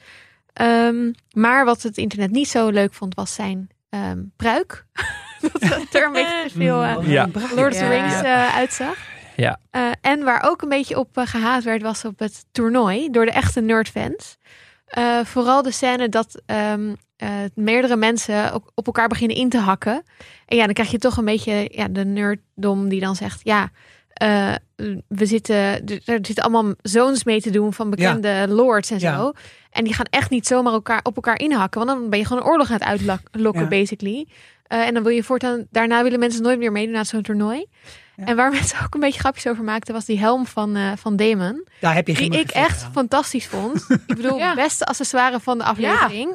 [0.53, 4.85] Ehm, maar wat het internet niet zo leuk vond, was zijn ehm, pruik.
[5.41, 7.29] dat er een beetje te veel Ja.
[7.55, 7.89] Lord of the Ja.
[7.89, 8.97] Rings eh, uitzag.
[9.37, 9.59] Ja.
[9.71, 13.25] Eh, en waar ook een beetje op eh, gehaat werd, was op het toernooi door
[13.25, 14.37] de echte nerdfans.
[14.87, 19.59] Eh, vooral de scène dat ehm, eh, meerdere mensen ook op elkaar beginnen in te
[19.59, 20.03] hakken.
[20.47, 23.41] En ja, dan krijg je toch een beetje ja, de nerddom die dan zegt...
[23.45, 23.69] ja,
[25.09, 29.17] we zitten, er zitten allemaal zoons mee te doen van bekende lords en Ja.
[29.17, 29.33] zo.
[29.71, 31.87] En die gaan echt niet zomaar elkaar, op elkaar inhakken.
[31.87, 33.69] Want dan ben je gewoon een oorlog aan het uitlokken, Ja.
[33.69, 34.27] basically.
[34.67, 37.67] En dan wil je voortaan, daarna willen mensen nooit meer meedoen aan zo'n toernooi.
[38.17, 38.25] Ja.
[38.25, 41.17] En waar mensen ook een beetje grapjes over maakten, was die helm van, eh van
[41.17, 41.67] Damon.
[41.81, 42.93] Daar heb je geen Die ik echt aan.
[42.93, 43.87] fantastisch vond.
[44.07, 44.55] Ik bedoel, Ja.
[44.55, 46.35] beste accessoire van de aflevering.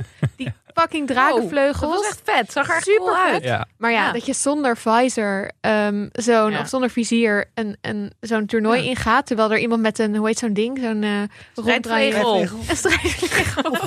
[0.90, 1.84] Die fucking drakenvleugels.
[1.84, 2.52] Oh, dat was echt vet.
[2.52, 3.34] Zag er echt Super cool uit.
[3.34, 3.44] vet.
[3.44, 3.68] Ja.
[3.78, 4.12] Maar ja, Ja.
[4.12, 6.60] dat je zonder visor ehm, zo'n, Ja.
[6.60, 8.90] of zonder vizier een, een, zo'n toernooi Ja.
[8.90, 9.26] ingaat.
[9.26, 10.80] Terwijl er iemand met een, hoe heet zo'n ding?
[10.82, 12.42] Zo'n Strijdvlegel.
[12.42, 12.50] Een.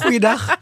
[0.03, 0.47] Goeiedag.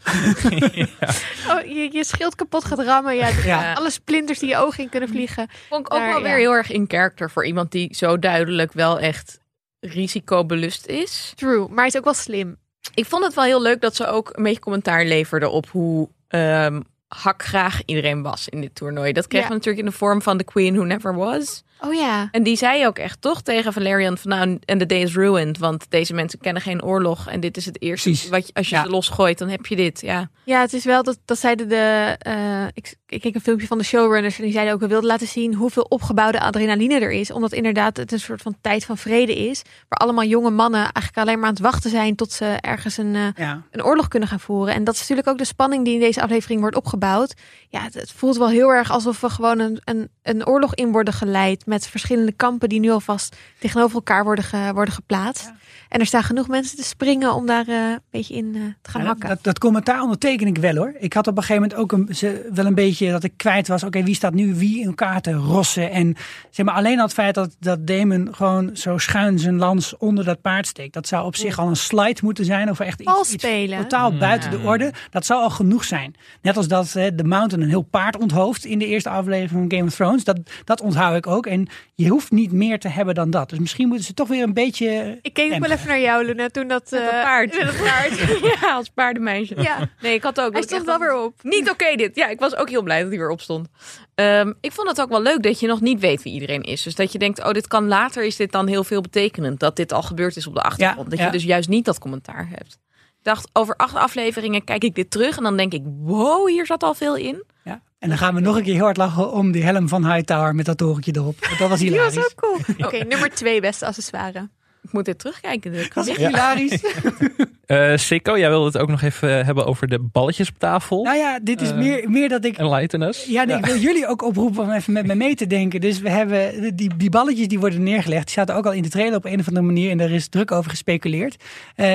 [1.49, 3.15] Oh, je, je schild kapot gaat rammen.
[3.15, 3.73] Ja, Ja.
[3.73, 5.47] Alle splinters die je ogen in kunnen vliegen.
[5.69, 6.23] Vond ik ook Maar, wel ja.
[6.23, 9.39] weer heel erg in character voor iemand die zo duidelijk wel echt
[9.79, 11.33] risicobelust is.
[11.35, 12.57] True, maar hij is ook wel slim.
[12.93, 16.09] Ik vond het wel heel leuk dat ze ook een beetje commentaar leverde op hoe
[16.33, 19.13] ehm hakgraag iedereen was in dit toernooi.
[19.13, 19.53] Dat kregen Ja.
[19.53, 21.63] we natuurlijk in de vorm van The Queen Who Never Was.
[21.81, 22.27] Oh ja.
[22.31, 25.57] En die zei ook echt toch tegen Valerian van nou, en the day is ruined.
[25.57, 27.27] Want deze mensen kennen geen oorlog.
[27.29, 28.09] En dit is het eerste.
[28.09, 28.29] Precies.
[28.29, 28.83] Wat je, als je Ja.
[28.83, 30.01] ze losgooit, dan heb je dit.
[30.01, 30.29] Ja.
[30.45, 32.15] Ja, het is wel dat, dat zeiden de.
[32.19, 35.07] eh, ik, ik keek een filmpje van de showrunners en die zeiden ook: we wilden
[35.09, 37.31] laten zien hoeveel opgebouwde adrenaline er is.
[37.31, 39.61] Omdat inderdaad het een soort van tijd van vrede is.
[39.89, 43.15] Waar allemaal jonge mannen eigenlijk alleen maar aan het wachten zijn tot ze ergens een,
[43.15, 43.61] eh, Ja.
[43.71, 44.73] een oorlog kunnen gaan voeren.
[44.73, 47.33] En dat is natuurlijk ook de spanning die in deze aflevering wordt opgebouwd.
[47.69, 50.91] Ja, het, het voelt wel heel erg alsof we gewoon een, een, een oorlog in
[50.91, 51.62] worden geleid.
[51.65, 55.51] Met verschillende kampen die nu alvast tegenover elkaar worden, ge- worden geplaatst.
[55.89, 58.89] En er staan genoeg mensen te springen om daar eh, een beetje in eh, te
[58.89, 59.29] gaan Ja, hakken.
[59.29, 60.93] dat, dat commentaar onderteken ik wel hoor.
[60.99, 63.67] Ik had op een gegeven moment ook een, ze, wel een beetje dat ik kwijt
[63.67, 63.83] was.
[63.83, 65.91] Oké, wie staat nu wie in elkaar te rossen?
[65.91, 66.15] En
[66.49, 70.25] zeg maar alleen al het feit dat, dat Damon gewoon zo schuin zijn lans onder
[70.25, 70.93] dat paard steekt.
[70.93, 72.69] Dat zou op zich al een slide moeten zijn.
[72.69, 73.77] Of echt iets, iets spelen.
[73.79, 74.93] totaal buiten de orde.
[75.09, 76.15] Dat zou al genoeg zijn.
[76.41, 79.77] Net als dat hè, de Mountain een heel paard onthoofd in de eerste aflevering van
[79.77, 80.23] Game of Thrones.
[80.23, 81.45] Dat, dat onthoud ik ook.
[81.53, 83.49] En je hoeft niet meer te hebben dan dat.
[83.49, 85.19] Dus misschien moeten ze toch weer een beetje...
[85.21, 86.91] Ik keek ook wel even naar jou, Luna, toen dat...
[86.91, 87.57] Met dat eh, paard.
[87.57, 88.17] Met dat paard.
[88.61, 89.61] ja, als paardenmeisje.
[89.61, 90.53] ja, Nee, ik had ook.
[90.53, 91.33] hij stond wel weer op.
[91.41, 92.15] Niet oké dit.
[92.15, 93.67] Ja, ik was ook heel blij dat hij weer opstond.
[94.15, 96.83] Ehm, ik vond het ook wel leuk dat je nog niet weet wie iedereen is.
[96.83, 99.59] Dus dat je denkt, oh, dit kan later, is dit dan heel veel betekenend.
[99.59, 101.09] Dat dit al gebeurd is op de achtergrond.
[101.09, 101.25] dat ja.
[101.25, 102.79] je dus juist niet dat commentaar hebt.
[103.17, 105.37] Ik dacht, over acht afleveringen kijk ik dit terug.
[105.37, 107.43] En dan denk ik, wow, hier zat al veel in.
[107.63, 107.81] Ja.
[108.03, 110.55] En dan gaan we nog een keer heel hard lachen om die helm van Hightower
[110.55, 111.45] met dat torentje erop.
[111.45, 112.31] Want Dat was Die was hilarisch.
[112.31, 112.59] ook cool.
[112.87, 114.49] Oké, nummer twee beste accessoire.
[114.81, 115.73] Ik moet dit terugkijken.
[115.73, 116.81] Dat was echt hilarisch.
[117.63, 121.03] Eh Sikko, jij wilde het ook nog even eh, hebben over de balletjes op tafel.
[121.03, 122.57] Nou ja, dit is Eh, meer, meer dat ik...
[122.57, 123.25] Enlighten us.
[123.25, 125.81] Ja, nee, ik wil jullie ook oproepen om even met me mee te denken.
[125.81, 128.25] Dus we hebben die, die balletjes die worden neergelegd.
[128.25, 129.91] Die zaten ook al in de trailer op een of andere manier.
[129.91, 131.43] En daar is druk over gespeculeerd.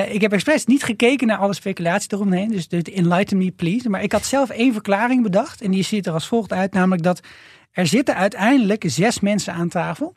[0.09, 2.51] Ik heb expres niet gekeken naar alle speculatie eromheen.
[2.51, 3.89] Dus de enlighten me please.
[3.89, 5.61] Maar ik had zelf één verklaring bedacht.
[5.61, 6.73] En die ziet er als volgt uit.
[6.73, 7.19] Namelijk dat
[7.71, 10.15] er zitten uiteindelijk zes mensen aan tafel.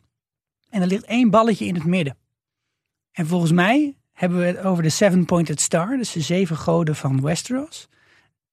[0.69, 2.17] En er ligt één balletje in het midden.
[3.11, 5.97] En volgens mij hebben we het over de Seven-Pointed Star.
[5.97, 7.87] Dus de zeven goden van Westeros.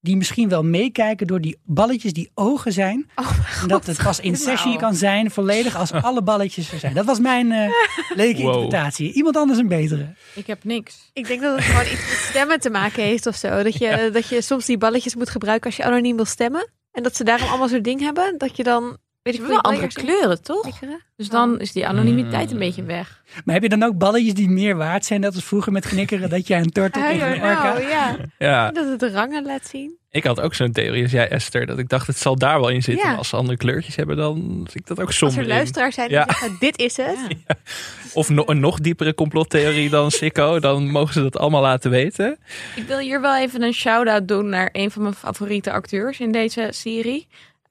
[0.03, 3.11] Die misschien wel meekijken door die balletjes die ogen zijn.
[3.15, 3.31] Oh,
[3.63, 4.79] En dat het pas in sessie Nou.
[4.81, 6.95] kan zijn, volledig, als alle balletjes er zijn.
[6.95, 7.71] Dat was mijn eh
[8.15, 8.55] leuke Wow.
[8.55, 9.13] interpretatie.
[9.13, 10.15] Iemand anders een betere.
[10.35, 11.11] Ik heb niks.
[11.13, 13.63] Ik denk dat het gewoon iets met stemmen te maken heeft of zo.
[13.63, 16.71] Dat je, dat je soms die balletjes moet gebruiken als je anoniem wil stemmen.
[16.93, 18.35] En dat ze daarom allemaal zo'n ding hebben.
[18.39, 20.79] Dat je dan, weet ik wel andere kleuren, toch?
[21.17, 22.53] Dus dan is die anonimiteit Mm.
[22.53, 23.23] een beetje weg.
[23.45, 25.21] Maar heb je dan ook balletjes die meer waard zijn?
[25.21, 27.73] Dat was vroeger met knikkeren, dat jij een turtle I tegen don't een orka...
[27.73, 28.17] know, ja.
[28.39, 29.99] Ja, Dat het de rangen laat zien.
[30.11, 31.67] ik had ook zo'n theorie als jij, Esther.
[31.67, 33.03] Dat ik dacht, het zal daar wel in zitten.
[33.05, 33.09] Ja.
[33.11, 35.95] Maar als ze andere kleurtjes hebben, dan vind ik dat ook Als somber er luisteraars
[35.95, 36.25] zijn die Ja.
[36.27, 37.19] zeggen, dit is het.
[37.49, 37.55] Ja.
[38.15, 40.59] Of no- een nog diepere complottheorie dan Sikko.
[40.61, 42.39] Dan mogen ze dat allemaal laten weten.
[42.77, 46.33] Ik wil hier wel even een shout-out doen naar een van mijn favoriete acteurs in
[46.33, 47.27] deze serie.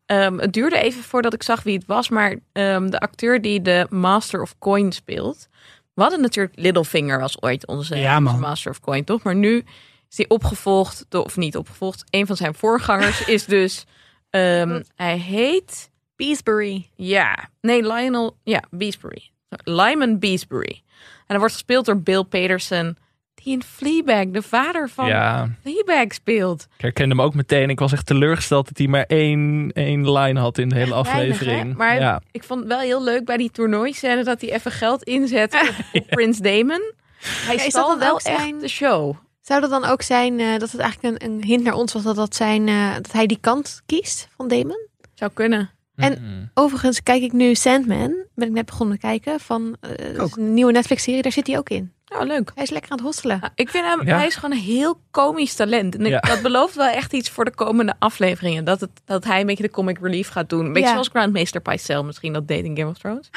[0.09, 3.61] Ehm, het duurde even voordat ik zag wie het was, maar ehm, de acteur die
[3.61, 5.47] de Master of Coin speelt.
[5.93, 8.33] We hadden natuurlijk Littlefinger was ooit onze, Ja, man.
[8.33, 9.23] onze Master of Coin, toch?
[9.23, 9.63] Maar nu
[10.09, 13.85] is hij opgevolgd, door, of niet opgevolgd, een van zijn voorgangers is dus,
[14.29, 16.89] ehm, hij heet, Beesbury.
[16.95, 19.29] ja, nee, Lionel, ja, Beesbury.
[19.63, 20.81] Lyman Beesbury.
[21.01, 22.97] En hij wordt gespeeld door Bill Peterson,
[23.43, 26.67] die in Fleabag, de vader van Ja, Fleabag speelt.
[26.75, 27.69] ik herkende hem ook meteen.
[27.69, 31.07] Ik was echt teleurgesteld dat hij maar één, één line had in de hele Echt
[31.07, 31.75] aflevering.
[31.75, 32.21] Maar ja.
[32.31, 35.73] ik vond het wel heel leuk bij die toernooiscène dat hij even geld inzet op,
[36.01, 36.81] op Prins Damon.
[37.21, 39.15] Hij Ja, is dat wel echt zijn- de show.
[39.41, 42.03] Zou dat dan ook zijn eh, dat het eigenlijk een, een hint naar ons was
[42.03, 44.87] dat, dat, zijn, eh, dat hij die kant kiest van Damon?
[45.13, 45.69] Zou kunnen.
[45.99, 46.49] En- Mm.
[46.53, 48.15] Overigens kijk ik nu Sandman.
[48.35, 49.39] Ben ik net begonnen te kijken.
[49.39, 49.91] Van eh,
[50.35, 51.21] een nieuwe Netflix-serie.
[51.21, 51.91] Daar zit hij ook in.
[52.07, 52.51] Oh, leuk.
[52.55, 53.37] Hij is lekker aan het hosselen.
[53.41, 54.17] Ja, ik vind hem, Ja.
[54.17, 55.95] hij is gewoon een heel komisch talent.
[55.97, 56.19] En Ja.
[56.19, 58.65] dat belooft wel echt iets voor de komende afleveringen.
[58.65, 60.65] Dat, het, dat hij een beetje de comic relief gaat doen.
[60.65, 60.93] Een beetje Ja.
[60.93, 63.29] zoals Grandmeester Pycelle misschien, dat deed in Game of Thrones.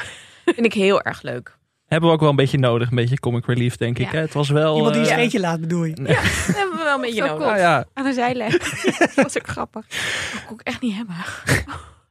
[0.45, 1.57] vind ik heel erg leuk.
[1.87, 2.89] Hebben we ook wel een beetje nodig.
[2.89, 4.05] Een beetje comic relief, denk ik.
[4.05, 4.11] Ja.
[4.11, 4.19] Hè?
[4.19, 4.75] Het was wel...
[4.75, 5.93] Iemand die een eh, scheetje laat, bedoel je?
[5.93, 7.45] Dat hebben we wel een beetje Zo nodig.
[7.45, 8.51] nou ja, Aan de zijlijn.
[8.99, 9.85] dat was ook grappig.
[10.33, 11.15] Dat kon ik echt niet hebben.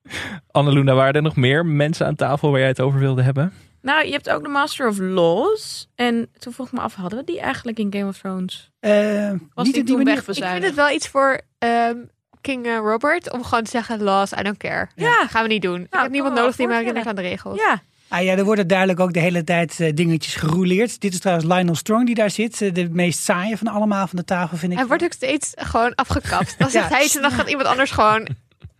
[0.50, 3.52] Anneluna, waren er nog meer mensen aan tafel waar jij het over wilde hebben?
[3.82, 5.88] Nou, je hebt ook de Master of Laws.
[5.94, 8.70] En toen vroeg ik me af, hadden we die eigenlijk in Game of Thrones?
[8.80, 8.92] Eh,
[9.54, 10.18] Was niet die die toen manier.
[10.28, 11.96] Ik vind het wel iets voor ehm,
[12.40, 13.32] King eh, Robert.
[13.32, 14.88] Om gewoon te zeggen, laws, I don't care.
[14.94, 15.26] Ja.
[15.26, 15.80] Gaan we niet doen.
[15.80, 17.58] ik kan heb niemand nodig die me herinnert aan de regels.
[17.58, 21.00] Ja, Ah ja, er worden duidelijk ook de hele tijd eh, dingetjes gerouleerd.
[21.00, 22.58] Dit is trouwens Lionel Strong die daar zit.
[22.74, 24.78] de meest saaie van allemaal van de tafel, vind ik.
[24.78, 26.54] Hij wordt ook steeds gewoon afgekapt.
[26.58, 26.94] Dan zegt Ja.
[26.94, 28.28] hij iets en dan gaat iemand anders gewoon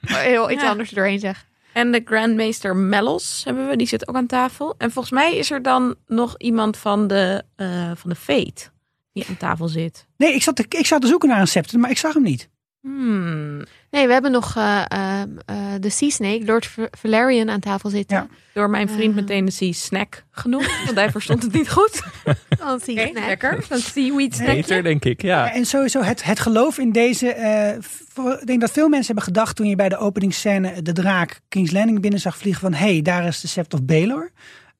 [0.06, 0.68] heel iets Ja.
[0.70, 1.46] anders doorheen zeggen.
[1.72, 4.74] En de Grandmeester Mellos hebben we, die zit ook aan tafel.
[4.78, 8.70] En volgens mij is er dan nog iemand van de, eh van de Fate
[9.12, 10.06] die aan tafel zit.
[10.16, 12.22] Nee, ik zat, te, ik zat te zoeken naar een scepter, maar ik zag hem
[12.22, 12.48] niet.
[12.82, 13.62] Hmm.
[13.90, 18.16] Nee, we hebben nog eh, ehm, eh, de Sea Snake, Lord Valerian aan tafel zitten.
[18.16, 18.26] Ja.
[18.52, 22.02] Door mijn vriend meteen de Sea Snack genoemd, want hij verstond het niet goed.
[22.48, 23.26] Een Sea Snack.
[23.26, 23.64] lekker.
[23.68, 24.54] Een seaweed snackje.
[24.54, 25.22] Beter, denk ik.
[25.22, 25.52] Ja.
[25.52, 27.32] En sowieso het, het geloof in deze.
[27.32, 27.76] eh,
[28.08, 31.40] voor- ik denk dat veel mensen hebben gedacht toen je bij de openingsscène de draak
[31.48, 34.30] King's Landing binnen zag vliegen van hé, hey, daar is de Sept of Baelor.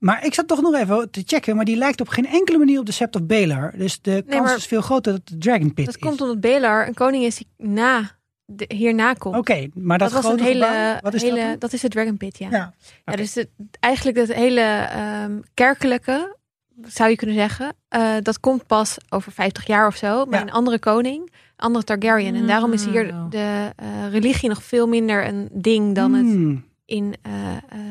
[0.03, 2.79] Maar ik zat toch nog even te checken, maar die lijkt op geen enkele manier
[2.79, 3.73] op de Sept of Baelor.
[3.77, 6.01] Dus de kans is veel groter dat het de Dragon Pit Dat is.
[6.01, 8.11] komt omdat Belar een koning is die na,
[8.45, 9.37] de, hierna komt.
[9.37, 11.61] Oké, maar dat, dat was een hele, wat is hele dat?
[11.61, 12.49] dat is de Dragon Pit, ja.
[12.51, 12.75] Ja.
[13.05, 13.49] Ja, dus het,
[13.81, 16.37] eigenlijk het hele ehm, kerkelijke,
[16.85, 20.47] zou je kunnen zeggen, eh, dat komt pas over 50 jaar of zo met Ja.
[20.47, 22.35] een andere koning, andere Targaryen.
[22.35, 23.31] En daarom is hier Oh.
[23.31, 27.15] de eh, religie nog veel minder een ding dan het Hmm, in...
[27.23, 27.33] eh,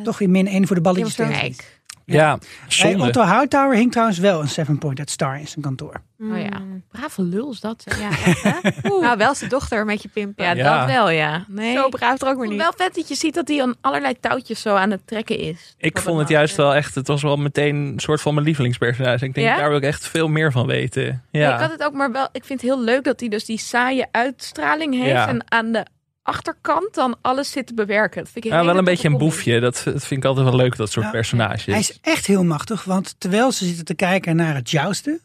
[0.03, 1.15] toch weer min één voor de balletjes.
[1.15, 1.79] Kijk.
[2.05, 2.37] Ja,
[2.67, 3.03] zonde.
[3.03, 6.01] Otto Hightower hing trouwens wel een Seven Pointed Star in zijn kantoor.
[6.19, 6.59] Oh ja.
[6.59, 7.83] mm, Brave lul is dat.
[7.99, 8.89] Ja, echt, hè?
[9.01, 10.45] nou, wel zijn dochter een beetje pimpen.
[10.45, 10.77] Ja, Ja.
[10.79, 11.45] dat wel, ja.
[11.47, 11.75] Nee.
[11.75, 12.59] Zo braaf er ook Ik weer vond niet.
[12.61, 15.75] wel vet dat je ziet dat hij aan allerlei touwtjes zo aan het trekken is.
[15.77, 19.25] Ik vond het juist wel echt, het was wel meteen een soort van mijn lievelingspersonage.
[19.25, 19.57] Ik denk, Ja?
[19.57, 21.23] daar wil ik echt veel meer van weten.
[21.31, 22.27] Nee, Ja, ik had het ook maar wel.
[22.31, 25.27] Ik vind het heel leuk dat hij dus die saaie uitstraling heeft Ja.
[25.27, 25.85] en aan de
[26.23, 28.23] achterkant dan alles zit te bewerken.
[28.23, 29.59] Dat vind ik ja, wel een beetje een boefje.
[29.59, 31.65] Dat, dat vind ik altijd wel leuk, dat soort personages.
[31.65, 35.21] Hij is echt heel machtig, want terwijl ze zitten te kijken naar het jousten,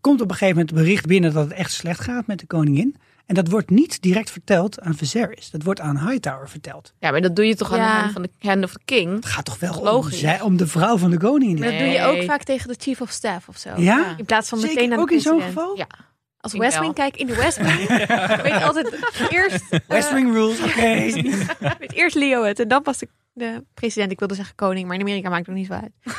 [0.00, 2.96] komt op een gegeven moment bericht binnen dat het echt slecht gaat met de koningin.
[3.26, 5.50] En dat wordt niet direct verteld aan Viserys.
[5.50, 6.92] Dat wordt aan Hightower verteld.
[6.98, 7.94] Ja, maar dat doe je toch aan Ja.
[7.94, 9.14] de hand van de hand of the king.
[9.14, 10.18] Het gaat toch wel om, Logisch.
[10.18, 11.58] zij, om de vrouw van de koning.
[11.58, 13.70] Maar dat doe je ook vaak tegen de chief of staff of zo.
[13.76, 14.14] Ja?
[14.16, 15.76] In plaats van Zeker, meteen aan de ook in zo'n geval?
[15.76, 15.86] Ja.
[16.52, 16.78] Als Ik West.
[16.80, 17.88] Wing kijk in de West Wing.
[18.42, 18.98] weet je altijd
[19.30, 20.90] eerst, eh, West Wing rules, oké.
[21.78, 24.12] weet eerst Leo het en dan pas de, de president.
[24.12, 26.16] Ik wilde zeggen koning, maar in Amerika maakt het nog niet zo uit.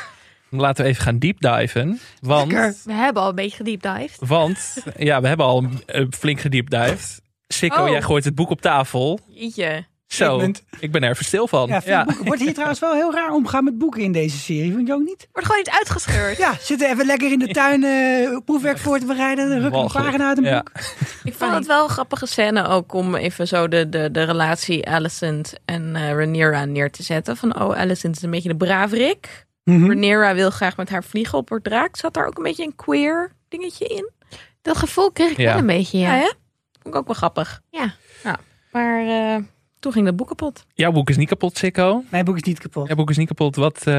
[0.50, 2.00] Laten we even gaan deepdiven.
[2.20, 2.74] Want, Lekker.
[2.84, 4.28] We hebben al een beetje gediepdived.
[4.28, 7.20] want ja, we hebben al uh, flink gediepdived.
[7.46, 7.88] Sikko, Oh.
[7.88, 9.18] jij gooit het boek op tafel.
[9.28, 9.84] Jeetje.
[10.10, 11.80] Zo, ik ben er even stil van.
[11.84, 12.06] Ja.
[12.24, 15.04] Wordt hier trouwens wel heel raar omgaan met boeken in deze serie, vind je ook
[15.04, 15.28] niet?
[15.32, 16.36] Wordt gewoon iets uitgescheurd.
[16.36, 19.48] Ja, zitten even lekker in de tuin eh, proefwerk voor te bereiden.
[19.48, 20.56] Dan rukken een pagina uit een Ja.
[20.62, 20.72] boek.
[21.24, 24.88] Ik vond het wel een grappige scène ook om even zo de, de, de relatie
[24.88, 27.36] Alicent en eh Rhaenyra neer te zetten.
[27.36, 29.46] Van oh, Alicent is een beetje de braverik.
[29.64, 29.84] Mhm.
[29.86, 31.96] Rhaenyra wil graag met haar vliegen op haar draak.
[31.96, 34.10] Zat daar ook een beetje een queer dingetje in?
[34.62, 35.44] Dat gevoel kreeg ik Ja.
[35.50, 36.20] wel een beetje, Ja, ja.
[36.20, 36.30] hè?
[36.82, 37.60] Vond ik ook wel grappig.
[37.70, 37.94] Ja.
[38.24, 38.38] ja.
[38.72, 39.42] Maar eh,
[39.80, 40.64] toen ging dat boek kapot.
[40.74, 42.04] Jouw boek is niet kapot, Sikko.
[42.08, 42.86] Mijn boek is niet kapot.
[42.86, 43.56] Jouw boek is niet kapot.
[43.56, 43.94] Wat, eh,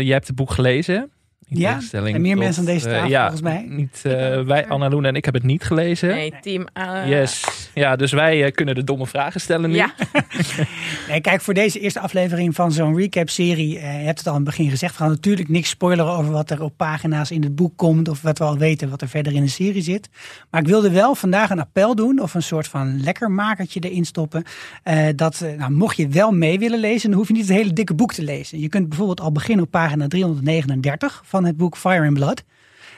[0.00, 1.10] jij hebt het boek gelezen.
[1.50, 3.64] In Ja, en meer tot, mensen aan deze eh, tafel, ja, volgens mij.
[3.68, 6.08] Niet, eh, wij, Anna Loen en ik hebben het niet gelezen.
[6.08, 6.66] Nee, team.
[6.72, 7.44] eh, Yes.
[7.74, 9.76] Ja, dus wij kunnen de domme vragen stellen nu.
[9.76, 9.94] Ja,
[11.08, 14.40] Nee, kijk, voor deze eerste aflevering van zo'n recap-serie, eh, je hebt het al aan
[14.40, 17.54] het begin gezegd, we gaan natuurlijk niks spoileren over wat er op pagina's in het
[17.54, 20.08] boek komt of wat we al weten wat er verder in de serie zit.
[20.50, 24.44] Maar ik wilde wel vandaag een appel doen of een soort van lekkermakertje erin stoppen.
[24.82, 27.72] eh, dat, nou, mocht je wel mee willen lezen, dan hoef je niet het hele
[27.72, 28.60] dikke boek te lezen.
[28.60, 32.44] Je kunt bijvoorbeeld al beginnen op pagina 339 van het boek Fire and Blood.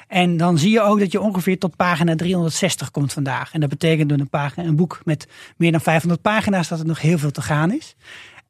[0.09, 3.53] En dan zie je ook dat je ongeveer tot pagina 360 komt vandaag.
[3.53, 5.27] En dat betekent door een, pagina, een boek met
[5.57, 7.97] meer dan 500 pagina's dat er nog heel veel te gaan is.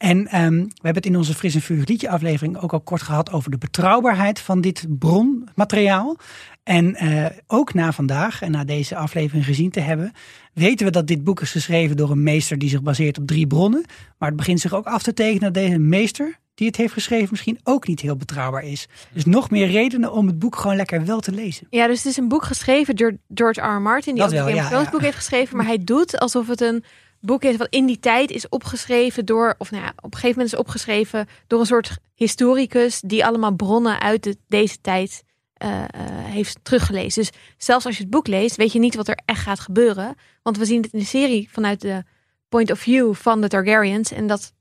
[0.01, 3.03] En ehm, we hebben het in onze Fris en Vurig liedje aflevering ook al kort
[3.03, 6.17] gehad over de betrouwbaarheid van dit bronmateriaal.
[6.63, 10.13] En eh, ook na vandaag en na deze aflevering gezien te hebben,
[10.53, 13.47] weten we dat dit boek is geschreven door een meester die zich baseert op drie
[13.47, 13.85] bronnen.
[14.19, 17.29] Maar het begint zich ook af te tekenen dat deze meester die het heeft geschreven
[17.31, 18.87] misschien ook niet heel betrouwbaar is.
[19.13, 21.67] Dus nog meer redenen om het boek gewoon lekker wel te lezen.
[21.71, 23.65] Ja, dus het is een boek geschreven door George R.
[23.65, 23.81] R.
[23.81, 24.91] Martin, die Dat ook wel, een ja, ja.
[24.91, 25.57] boek heeft geschreven.
[25.57, 26.85] Maar hij doet alsof het een
[27.21, 30.37] boek is wat in die tijd is opgeschreven door, of nou ja, op een gegeven
[30.37, 35.23] moment is opgeschreven door een soort historicus die allemaal bronnen uit de, deze tijd
[35.63, 35.85] uh, uh,
[36.25, 37.23] heeft teruggelezen.
[37.23, 40.15] Dus zelfs als je het boek leest, weet je niet wat er echt gaat gebeuren.
[40.43, 42.03] Want we zien het in de serie vanuit de
[42.49, 44.13] point of view van de Targaryens.
[44.13, 44.53] En dat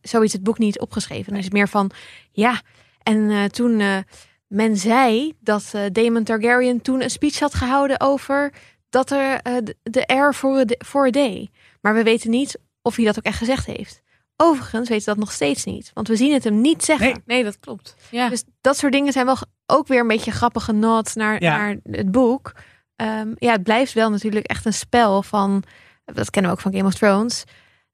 [0.00, 1.28] zoiets het boek niet opgeschreven.
[1.28, 1.90] Dan is het meer van,
[2.30, 2.60] ja,
[3.02, 4.04] en uh, toen
[4.46, 8.52] men zei dat Daemon Targaryen toen een speech had gehouden over
[8.88, 9.40] dat er
[9.82, 11.48] de air voor voor day.
[11.80, 14.00] Maar we weten niet of hij dat ook echt gezegd heeft.
[14.36, 17.06] Overigens weten we dat nog steeds niet, want we zien het hem niet zeggen.
[17.06, 17.94] Nee, nee dat klopt.
[18.10, 18.28] Ja.
[18.28, 21.56] Dus dat soort dingen zijn wel ook weer een beetje grappige nods naar, Ja.
[21.56, 22.52] naar het boek.
[22.96, 25.62] Ehm, ja, het blijft wel natuurlijk echt een spel van,
[26.04, 27.44] dat kennen we ook van Game of Thrones.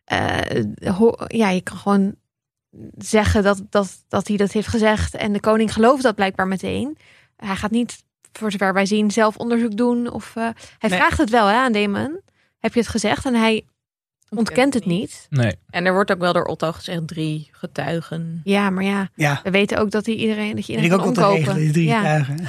[0.05, 0.63] Eh,
[0.97, 2.15] ho- ja, je kan gewoon
[2.99, 6.97] zeggen dat, dat, dat hij dat heeft gezegd en de koning gelooft dat blijkbaar meteen.
[7.37, 10.11] Hij gaat niet, voor zover wij zien, zelf onderzoek doen.
[10.11, 10.99] Of, eh, hij Nee.
[10.99, 12.21] vraagt het wel hè, aan Damon.
[12.59, 13.25] Heb je het gezegd?
[13.27, 13.67] En hij
[14.31, 15.27] ontkent het niet.
[15.31, 15.55] Nee.
[15.71, 18.41] En er wordt ook wel door Otto gezegd drie getuigen.
[18.45, 21.25] Ja, maar ja, Ja, we weten ook dat hij iedereen dat je iedereen ook kan
[21.25, 21.73] regelen, omkopen.
[21.73, 21.97] drie ja.
[21.99, 22.37] getuigen.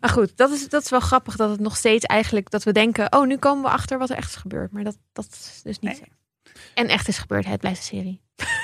[0.00, 2.72] Maar goed, dat is, dat is wel grappig dat het nog steeds eigenlijk dat we
[2.72, 4.72] denken, oh, nu komen we achter wat er echt is gebeurd.
[4.72, 5.94] Maar dat, dat is dus niet Nee.
[5.94, 6.04] zo.
[6.78, 8.20] En echt is gebeurd, het blijft een serie.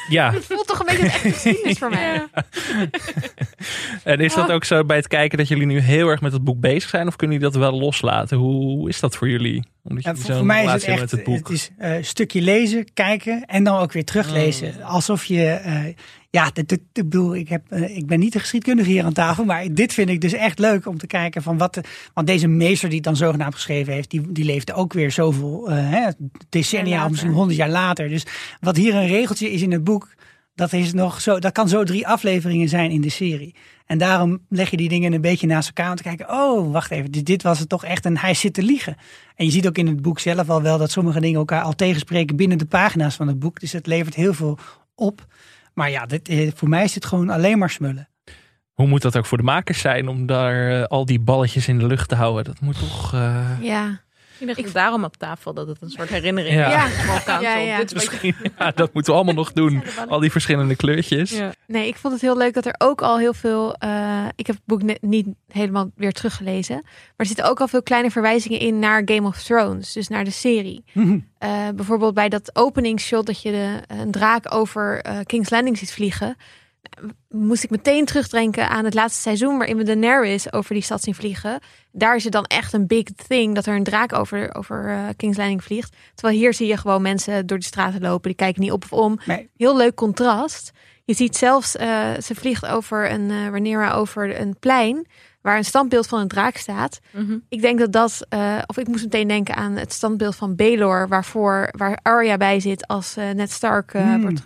[0.09, 2.27] Ja, Het voelt toch een beetje een echte geschiedenis voor mij.
[4.05, 4.55] en is dat Oh.
[4.55, 7.07] ook zo bij het kijken dat jullie nu heel erg met het boek bezig zijn?
[7.07, 8.37] Of kunnen jullie dat wel loslaten?
[8.37, 9.65] Hoe is dat voor jullie?
[9.85, 11.37] Omdat Ja, jullie voor, voor mij is het echt, met het boek.
[11.37, 14.75] het is eh, een stukje lezen, kijken en dan ook weer teruglezen.
[14.79, 14.91] Oh.
[14.91, 15.85] Alsof je, eh,
[16.35, 19.13] ja, dit, dit- ik bedoel, ik, heb, eh, ik ben niet de geschiedkundige hier aan
[19.13, 21.81] tafel, maar dit vind ik dus echt leuk om te kijken van wat, de,
[22.15, 25.71] want deze meester die het dan zogenaamd geschreven heeft, die, die leefde ook weer zoveel
[25.71, 26.11] eh, hè,
[26.49, 28.09] decennia of misschien honderd jaar later.
[28.09, 28.27] Dus
[28.61, 30.15] wat hier een regeltje is in het boek,
[30.55, 33.55] dat is nog zo, dat kan zo drie afleveringen zijn in de serie.
[33.87, 36.31] En daarom leg je die dingen een beetje naast elkaar om te kijken.
[36.31, 38.05] Oh, wacht even, dit, dit was het toch echt.
[38.05, 38.97] En hij zit te liegen.
[39.37, 41.75] En je ziet ook in het boek zelf al wel dat sommige dingen elkaar al
[41.75, 43.61] tegenspreken binnen de pagina's van het boek.
[43.61, 44.59] Dus het levert heel veel
[44.95, 45.27] op.
[45.75, 48.09] Maar ja, dit, eh, voor mij is dit gewoon alleen maar smullen.
[48.73, 51.79] Hoe moet dat ook voor de makers zijn om daar eh, al die balletjes in
[51.79, 52.45] de lucht te houden?
[52.45, 53.15] Dat moet toch...
[53.15, 54.01] eh, Ja,
[54.55, 56.87] Ik daarom op tafel dat het een soort herinnering Ja.
[56.87, 57.25] is.
[57.27, 57.41] Ja.
[57.41, 57.79] Ja, ja.
[57.79, 59.83] Dit Misschien, ja, dat moeten we allemaal nog doen.
[60.09, 61.31] Al die verschillende kleurtjes.
[61.31, 61.53] Ja.
[61.67, 63.75] nee, ik vond het heel leuk dat er ook al heel veel.
[63.75, 66.75] eh, ik heb het boek net niet helemaal weer teruggelezen.
[66.85, 70.25] Maar er zitten ook al veel kleine verwijzingen in naar Game of Thrones, dus naar
[70.25, 70.85] de serie.
[71.39, 75.93] Eh, bijvoorbeeld bij dat openingsshot dat je de, een draak over eh, King's Landing ziet
[75.93, 76.37] vliegen.
[77.29, 81.15] Moest ik meteen terugdenken aan het laatste seizoen waarin we Daenerys over die stad zien
[81.15, 81.61] vliegen.
[81.93, 85.09] Daar is het dan echt een big thing dat er een draak over, over eh,
[85.17, 85.97] King's Landing vliegt.
[86.15, 88.29] Terwijl hier zie je gewoon mensen door de straten lopen.
[88.29, 89.19] Die kijken niet op of om.
[89.25, 89.51] Nee.
[89.57, 90.73] Heel leuk contrast.
[91.05, 95.07] Je ziet zelfs, eh, ze vliegt over een, eh Rhaenyra over een plein
[95.45, 97.01] waar een standbeeld van een draak staat.
[97.11, 97.39] Mhm.
[97.49, 101.09] Ik denk dat dat, eh, of ik moest meteen denken aan het standbeeld van Baelor,
[101.09, 104.21] waarvoor waar Arya bij zit als eh Ned Stark eh, Hmm.
[104.21, 104.43] wordt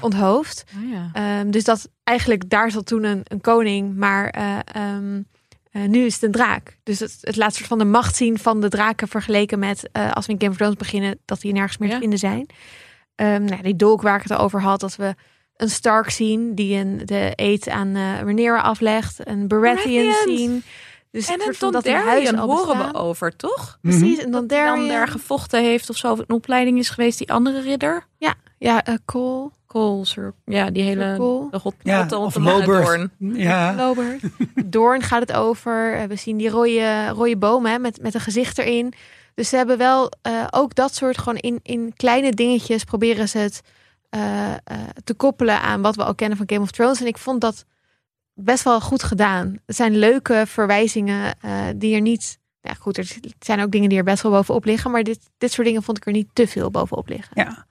[0.00, 0.64] onthoofd.
[0.76, 1.10] Oh, ja.
[1.12, 5.22] Ehm, dus dat eigenlijk daar zat toen een, een koning, maar eh, ehm,
[5.70, 6.76] eh, nu is het een draak.
[6.82, 10.12] Dus het, het laat soort van de macht zien van de draken vergeleken met eh,
[10.12, 11.94] als we in Game of Thrones beginnen, dat die nergens meer Ja.
[11.94, 12.46] te vinden zijn.
[13.14, 15.14] Ehm, nou, die dolk waar ik het over had, dat we
[15.56, 20.62] een Stark zien die een, de eet aan eh Rhaenyra aflegt, een Baratheon zien.
[21.10, 23.78] Dus En een Dondarrion horen we over, toch?
[23.82, 23.98] Mhm.
[23.98, 26.12] Precies, en dan daar gevochten heeft of zo.
[26.12, 28.06] Of een opleiding is geweest, die andere ridder.
[28.58, 30.34] Ja, eh Cole, Cole, Sir.
[30.44, 31.14] Ja, die hele...
[31.50, 32.34] De hot, Ja, of.
[32.34, 33.10] Doorn.
[33.18, 34.22] Ja, Lobert.
[34.66, 35.94] Doorn gaat het over.
[35.94, 38.92] Eh, We zien die rode, rode bomen hè, met, met een gezicht erin.
[39.34, 43.38] Dus ze hebben wel eh, ook dat soort gewoon in, in kleine dingetjes proberen ze
[43.38, 43.60] het
[44.16, 47.00] eh, eh, te koppelen aan wat we al kennen van Game of Thrones.
[47.00, 47.64] En ik vond dat
[48.34, 49.58] best wel goed gedaan.
[49.66, 52.38] Het zijn leuke verwijzingen eh, die er niet.
[52.60, 54.90] Ja, goed, er zijn ook dingen die er best wel bovenop liggen.
[54.90, 57.30] Maar dit, dit soort dingen vond ik er niet te veel bovenop liggen.
[57.34, 57.66] ja.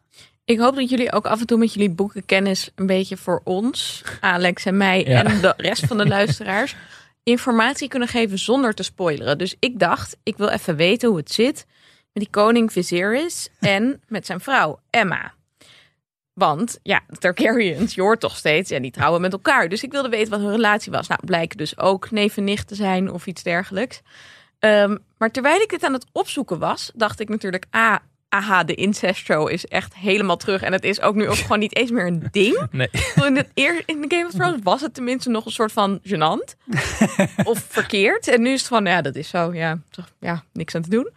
[0.47, 4.03] Ik hoop dat jullie ook af en toe met jullie boekenkennis een beetje voor ons,
[4.19, 5.23] Alex en mij Ja.
[5.23, 6.75] en de rest van de luisteraars,
[7.23, 9.37] informatie kunnen geven zonder te spoileren.
[9.37, 11.65] Dus ik dacht, ik wil even weten hoe het zit
[12.13, 15.33] met die koning Viserys en met zijn vrouw Emma.
[16.35, 19.69] Want ja, de Targaryens, je hoort toch steeds, ja, die trouwen met elkaar.
[19.69, 21.07] Dus ik wilde weten wat hun relatie was.
[21.07, 24.01] Nou, blijken dus ook neef en nicht te zijn of iets dergelijks.
[24.59, 27.95] Ehm, maar terwijl ik dit aan het opzoeken was, dacht ik natuurlijk, ah,
[28.29, 30.61] aha, de incest show is echt helemaal terug.
[30.61, 32.67] En het is ook nu ook gewoon niet eens meer een ding.
[32.71, 32.89] Nee.
[33.25, 35.99] In, het eer, in de Game of Thrones was het tenminste nog een soort van
[36.07, 36.55] gênant.
[37.43, 38.27] of verkeerd.
[38.27, 39.53] En nu is het van, ja, dat is zo.
[39.53, 41.09] Ja, toch, ja niks aan te doen.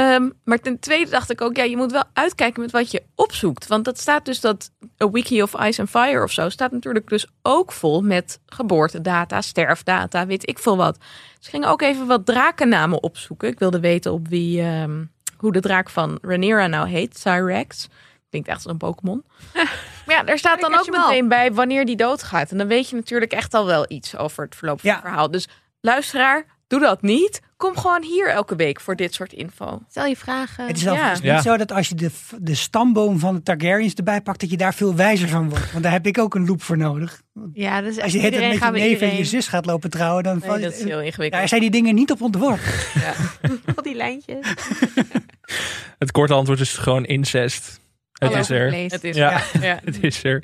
[0.00, 3.02] Ehm, maar ten tweede dacht ik ook, ja, je moet wel uitkijken met wat je
[3.14, 3.66] opzoekt.
[3.66, 4.70] Want dat staat dus dat
[5.02, 9.40] A Wiki of Ice and Fire of zo staat natuurlijk dus ook vol met geboortedata,
[9.40, 10.96] sterfdata, weet ik veel wat.
[11.38, 13.48] Dus ik ging ook even wat drakennamen opzoeken.
[13.48, 15.04] Ik wilde weten op wie, ehm,
[15.36, 17.88] hoe de draak van Rhaenyra nou heet, Cyrex.
[18.30, 19.24] Klinkt echt als een Pokémon.
[20.06, 22.50] maar ja, er staat dan ook meteen bij wanneer die doodgaat.
[22.50, 24.96] En dan weet je natuurlijk echt al wel iets over het verloop van Ja.
[24.96, 25.30] het verhaal.
[25.30, 25.48] Dus
[25.80, 27.40] luisteraar, doe dat niet.
[27.56, 29.82] Kom gewoon hier elke week voor dit soort info.
[29.88, 30.66] Stel je vragen.
[30.66, 30.90] Het is Ja.
[30.90, 31.34] overigens Ja.
[31.34, 34.56] niet zo dat als je de, de stamboom van de Targaryens erbij pakt, dat je
[34.56, 35.70] daar veel wijzer van wordt.
[35.72, 37.20] Want daar heb ik ook een loop voor nodig.
[37.52, 40.38] ja, dus Als je het met je neef en je zus gaat lopen trouwen, dan
[40.46, 41.32] Nee, je- dat is heel ingewikkeld.
[41.40, 42.72] daar zijn die dingen niet op ontworpen.
[42.94, 43.12] Ja.
[43.76, 44.46] Al die lijntjes.
[45.98, 47.80] Het korte antwoord is gewoon incest.
[48.12, 48.72] Het is er.
[48.74, 49.40] Het is Ja.
[49.60, 49.78] ja.
[49.84, 50.42] Het is er.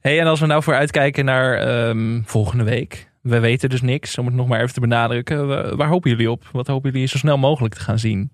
[0.00, 3.08] Hey, en als we nou vooruitkijken naar ehm, volgende week.
[3.26, 5.46] We weten dus niks, om het nog maar even te benadrukken.
[5.48, 6.48] Wa- Waar hopen jullie op?
[6.52, 8.30] Wat hopen jullie zo snel mogelijk te gaan zien?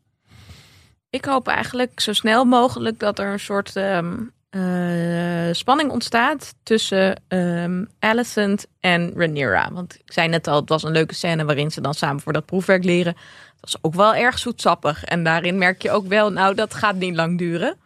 [1.10, 4.12] Ik hoop eigenlijk zo snel mogelijk dat er een soort ehm,
[4.50, 9.70] eh, spanning ontstaat tussen ehm Alicent en Rhaenyra.
[9.72, 12.32] Want ik zei net al, het was een leuke scène waarin ze dan samen voor
[12.32, 13.12] dat proefwerk leren.
[13.60, 15.04] Dat was ook wel erg zoetsappig.
[15.04, 17.76] En daarin merk je ook wel, nou dat gaat niet lang duren.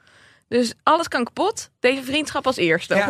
[0.49, 1.71] Dus alles kan kapot.
[1.81, 2.95] Deze vriendschap als eerste.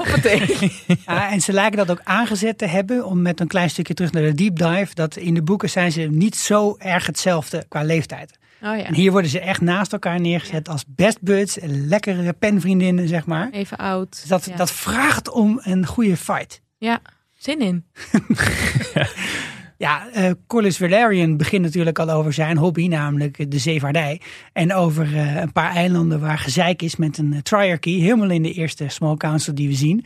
[1.07, 1.31] Ja.
[1.31, 4.23] En ze lijken dat ook aangezet te hebben, om met een klein stukje terug naar
[4.23, 8.39] de deep dive, dat in de boeken zijn ze niet zo erg hetzelfde qua leeftijd.
[8.63, 13.09] Oh ja, En hier worden ze echt naast elkaar neergezet als best buds, lekkere penvriendinnen,
[13.09, 13.51] zeg maar.
[13.51, 14.11] even oud.
[14.11, 14.57] Dus dat, ja.
[14.57, 16.61] dat vraagt om een goede fight.
[16.79, 17.01] ja,
[17.39, 17.85] zin in.
[19.79, 24.21] Ja, eh Corlys Valerian begint natuurlijk al over zijn hobby, namelijk de zeevaardij.
[24.53, 28.01] En over eh, een paar eilanden waar gezeik is met een eh, triarchy.
[28.01, 30.05] Helemaal in de eerste Small Council die we zien.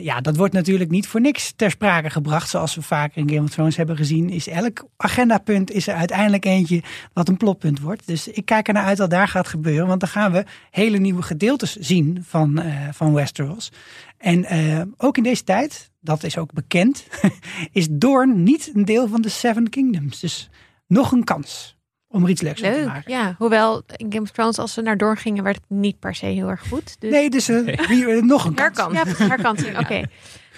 [0.00, 2.48] Ja, dat wordt natuurlijk niet voor niks ter sprake gebracht.
[2.48, 4.30] Zoals we vaker in Game of Thrones hebben gezien.
[4.30, 6.82] Is elk agendapunt is er uiteindelijk eentje
[7.12, 8.06] wat een plotpunt wordt.
[8.06, 9.86] Dus ik kijk er naar uit wat daar gaat gebeuren.
[9.86, 13.72] Want dan gaan we hele nieuwe gedeeltes zien van, van Westeros.
[14.18, 14.46] En
[14.96, 17.06] ook in deze tijd, dat is ook bekend,
[17.72, 20.20] is Doorn niet een deel van de Seven Kingdoms.
[20.20, 20.48] Dus
[20.86, 21.76] nog een kans
[22.08, 22.86] om er iets leuks van te Leuk.
[22.86, 23.12] maken.
[23.12, 26.14] Ja, hoewel in Game of Thrones als ze naar Doorn gingen werd het niet per
[26.14, 26.96] se heel erg goed.
[27.00, 27.10] Dus...
[27.10, 28.76] Nee, dus wie- eh, nog een kans.
[28.76, 29.78] Ja, herkansing.
[29.82, 30.02] Oké.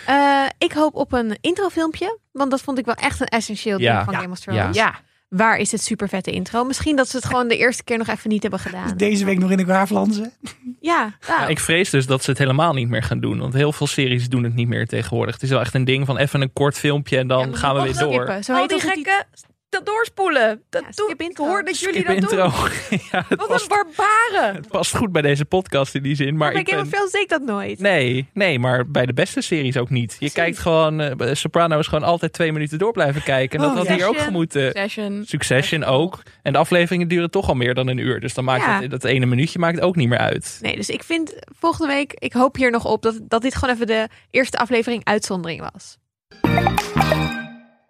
[0.06, 3.90] Eh, ik hoop op een introfilmpje, want dat vond ik wel echt een essentieel ding
[3.90, 4.04] Ja.
[4.04, 4.20] van Ja.
[4.20, 4.76] Game of Thrones.
[4.76, 6.64] Ja, Waar is het super vette intro?
[6.64, 8.96] Misschien dat ze het gewoon de eerste keer nog even niet hebben gedaan.
[8.96, 10.32] Deze week nog in de Graaflandse.
[10.80, 11.40] Ja, ja.
[11.40, 13.38] Ja, ik vrees dus dat ze het helemaal niet meer gaan doen.
[13.38, 15.34] Want heel veel series doen het niet meer tegenwoordig.
[15.34, 17.74] Het is wel echt een ding van even een kort filmpje en dan Ja, gaan
[17.74, 18.38] we weer door.
[18.42, 19.12] Zo al die titel.
[19.76, 20.62] Dat doorspoelen.
[20.70, 21.36] Dat Ja, doe ik.
[21.36, 22.50] hoor dat jullie Skip dat intro.
[22.50, 22.98] doen.
[23.12, 24.54] ja, het, Wat past, een barbaren.
[24.54, 26.36] het past goed bij deze podcast in die zin.
[26.36, 26.88] Maar Maar ik ben...
[26.90, 27.78] deed ik dat nooit.
[27.80, 30.10] Nee, nee, maar bij de beste series ook niet.
[30.10, 30.34] Je Precies.
[30.34, 33.58] kijkt gewoon, eh, Sopranos gewoon altijd twee minuten door blijven kijken.
[33.58, 33.94] En dat Oh, had ja.
[33.94, 34.32] hier ook Succession.
[34.32, 34.70] gemoeten.
[34.72, 35.24] Session.
[35.26, 36.22] Succession ook.
[36.42, 38.20] En de afleveringen duren toch al meer dan een uur.
[38.20, 38.80] Dus dan maakt Ja.
[38.80, 40.58] het, dat ene minuutje maakt ook niet meer uit.
[40.62, 43.74] Nee, dus ik vind volgende week, ik hoop hier nog op dat, dat dit gewoon
[43.74, 45.96] even de eerste aflevering uitzondering was.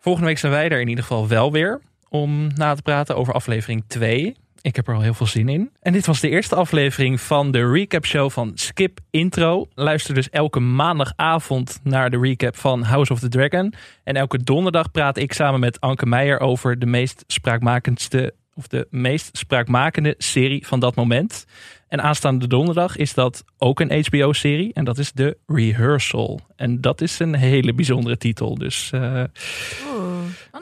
[0.07, 3.35] Volgende week zijn wij er in ieder geval wel weer om na te praten over
[3.35, 4.37] aflevering 2.
[4.61, 5.71] Ik heb er al heel veel zin in.
[5.81, 9.67] En dit was de eerste aflevering van de recap show van Skip Intro.
[9.75, 13.75] Luister dus elke maandagavond naar de recap van House of the Dragon.
[14.05, 18.87] En elke donderdag praat ik samen met Anke Meijer over de meest spraakmakendste of de
[18.91, 21.47] meest spraakmakende serie van dat moment.
[21.89, 24.73] En aanstaande donderdag is dat ook een HBO-serie.
[24.75, 26.41] En dat is The Rehearsal.
[26.57, 28.55] En dat is een hele bijzondere titel.
[28.55, 29.23] Dus eh,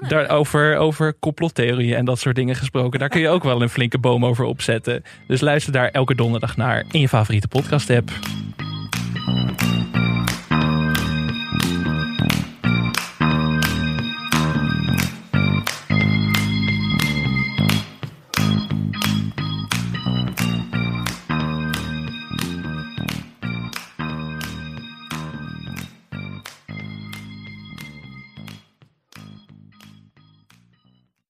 [0.08, 2.98] daar over, over complottheorieën en dat soort dingen gesproken.
[2.98, 5.02] Daar kun je ook wel een flinke boom over opzetten.
[5.26, 8.10] Dus luister daar elke donderdag naar in je favoriete podcast app.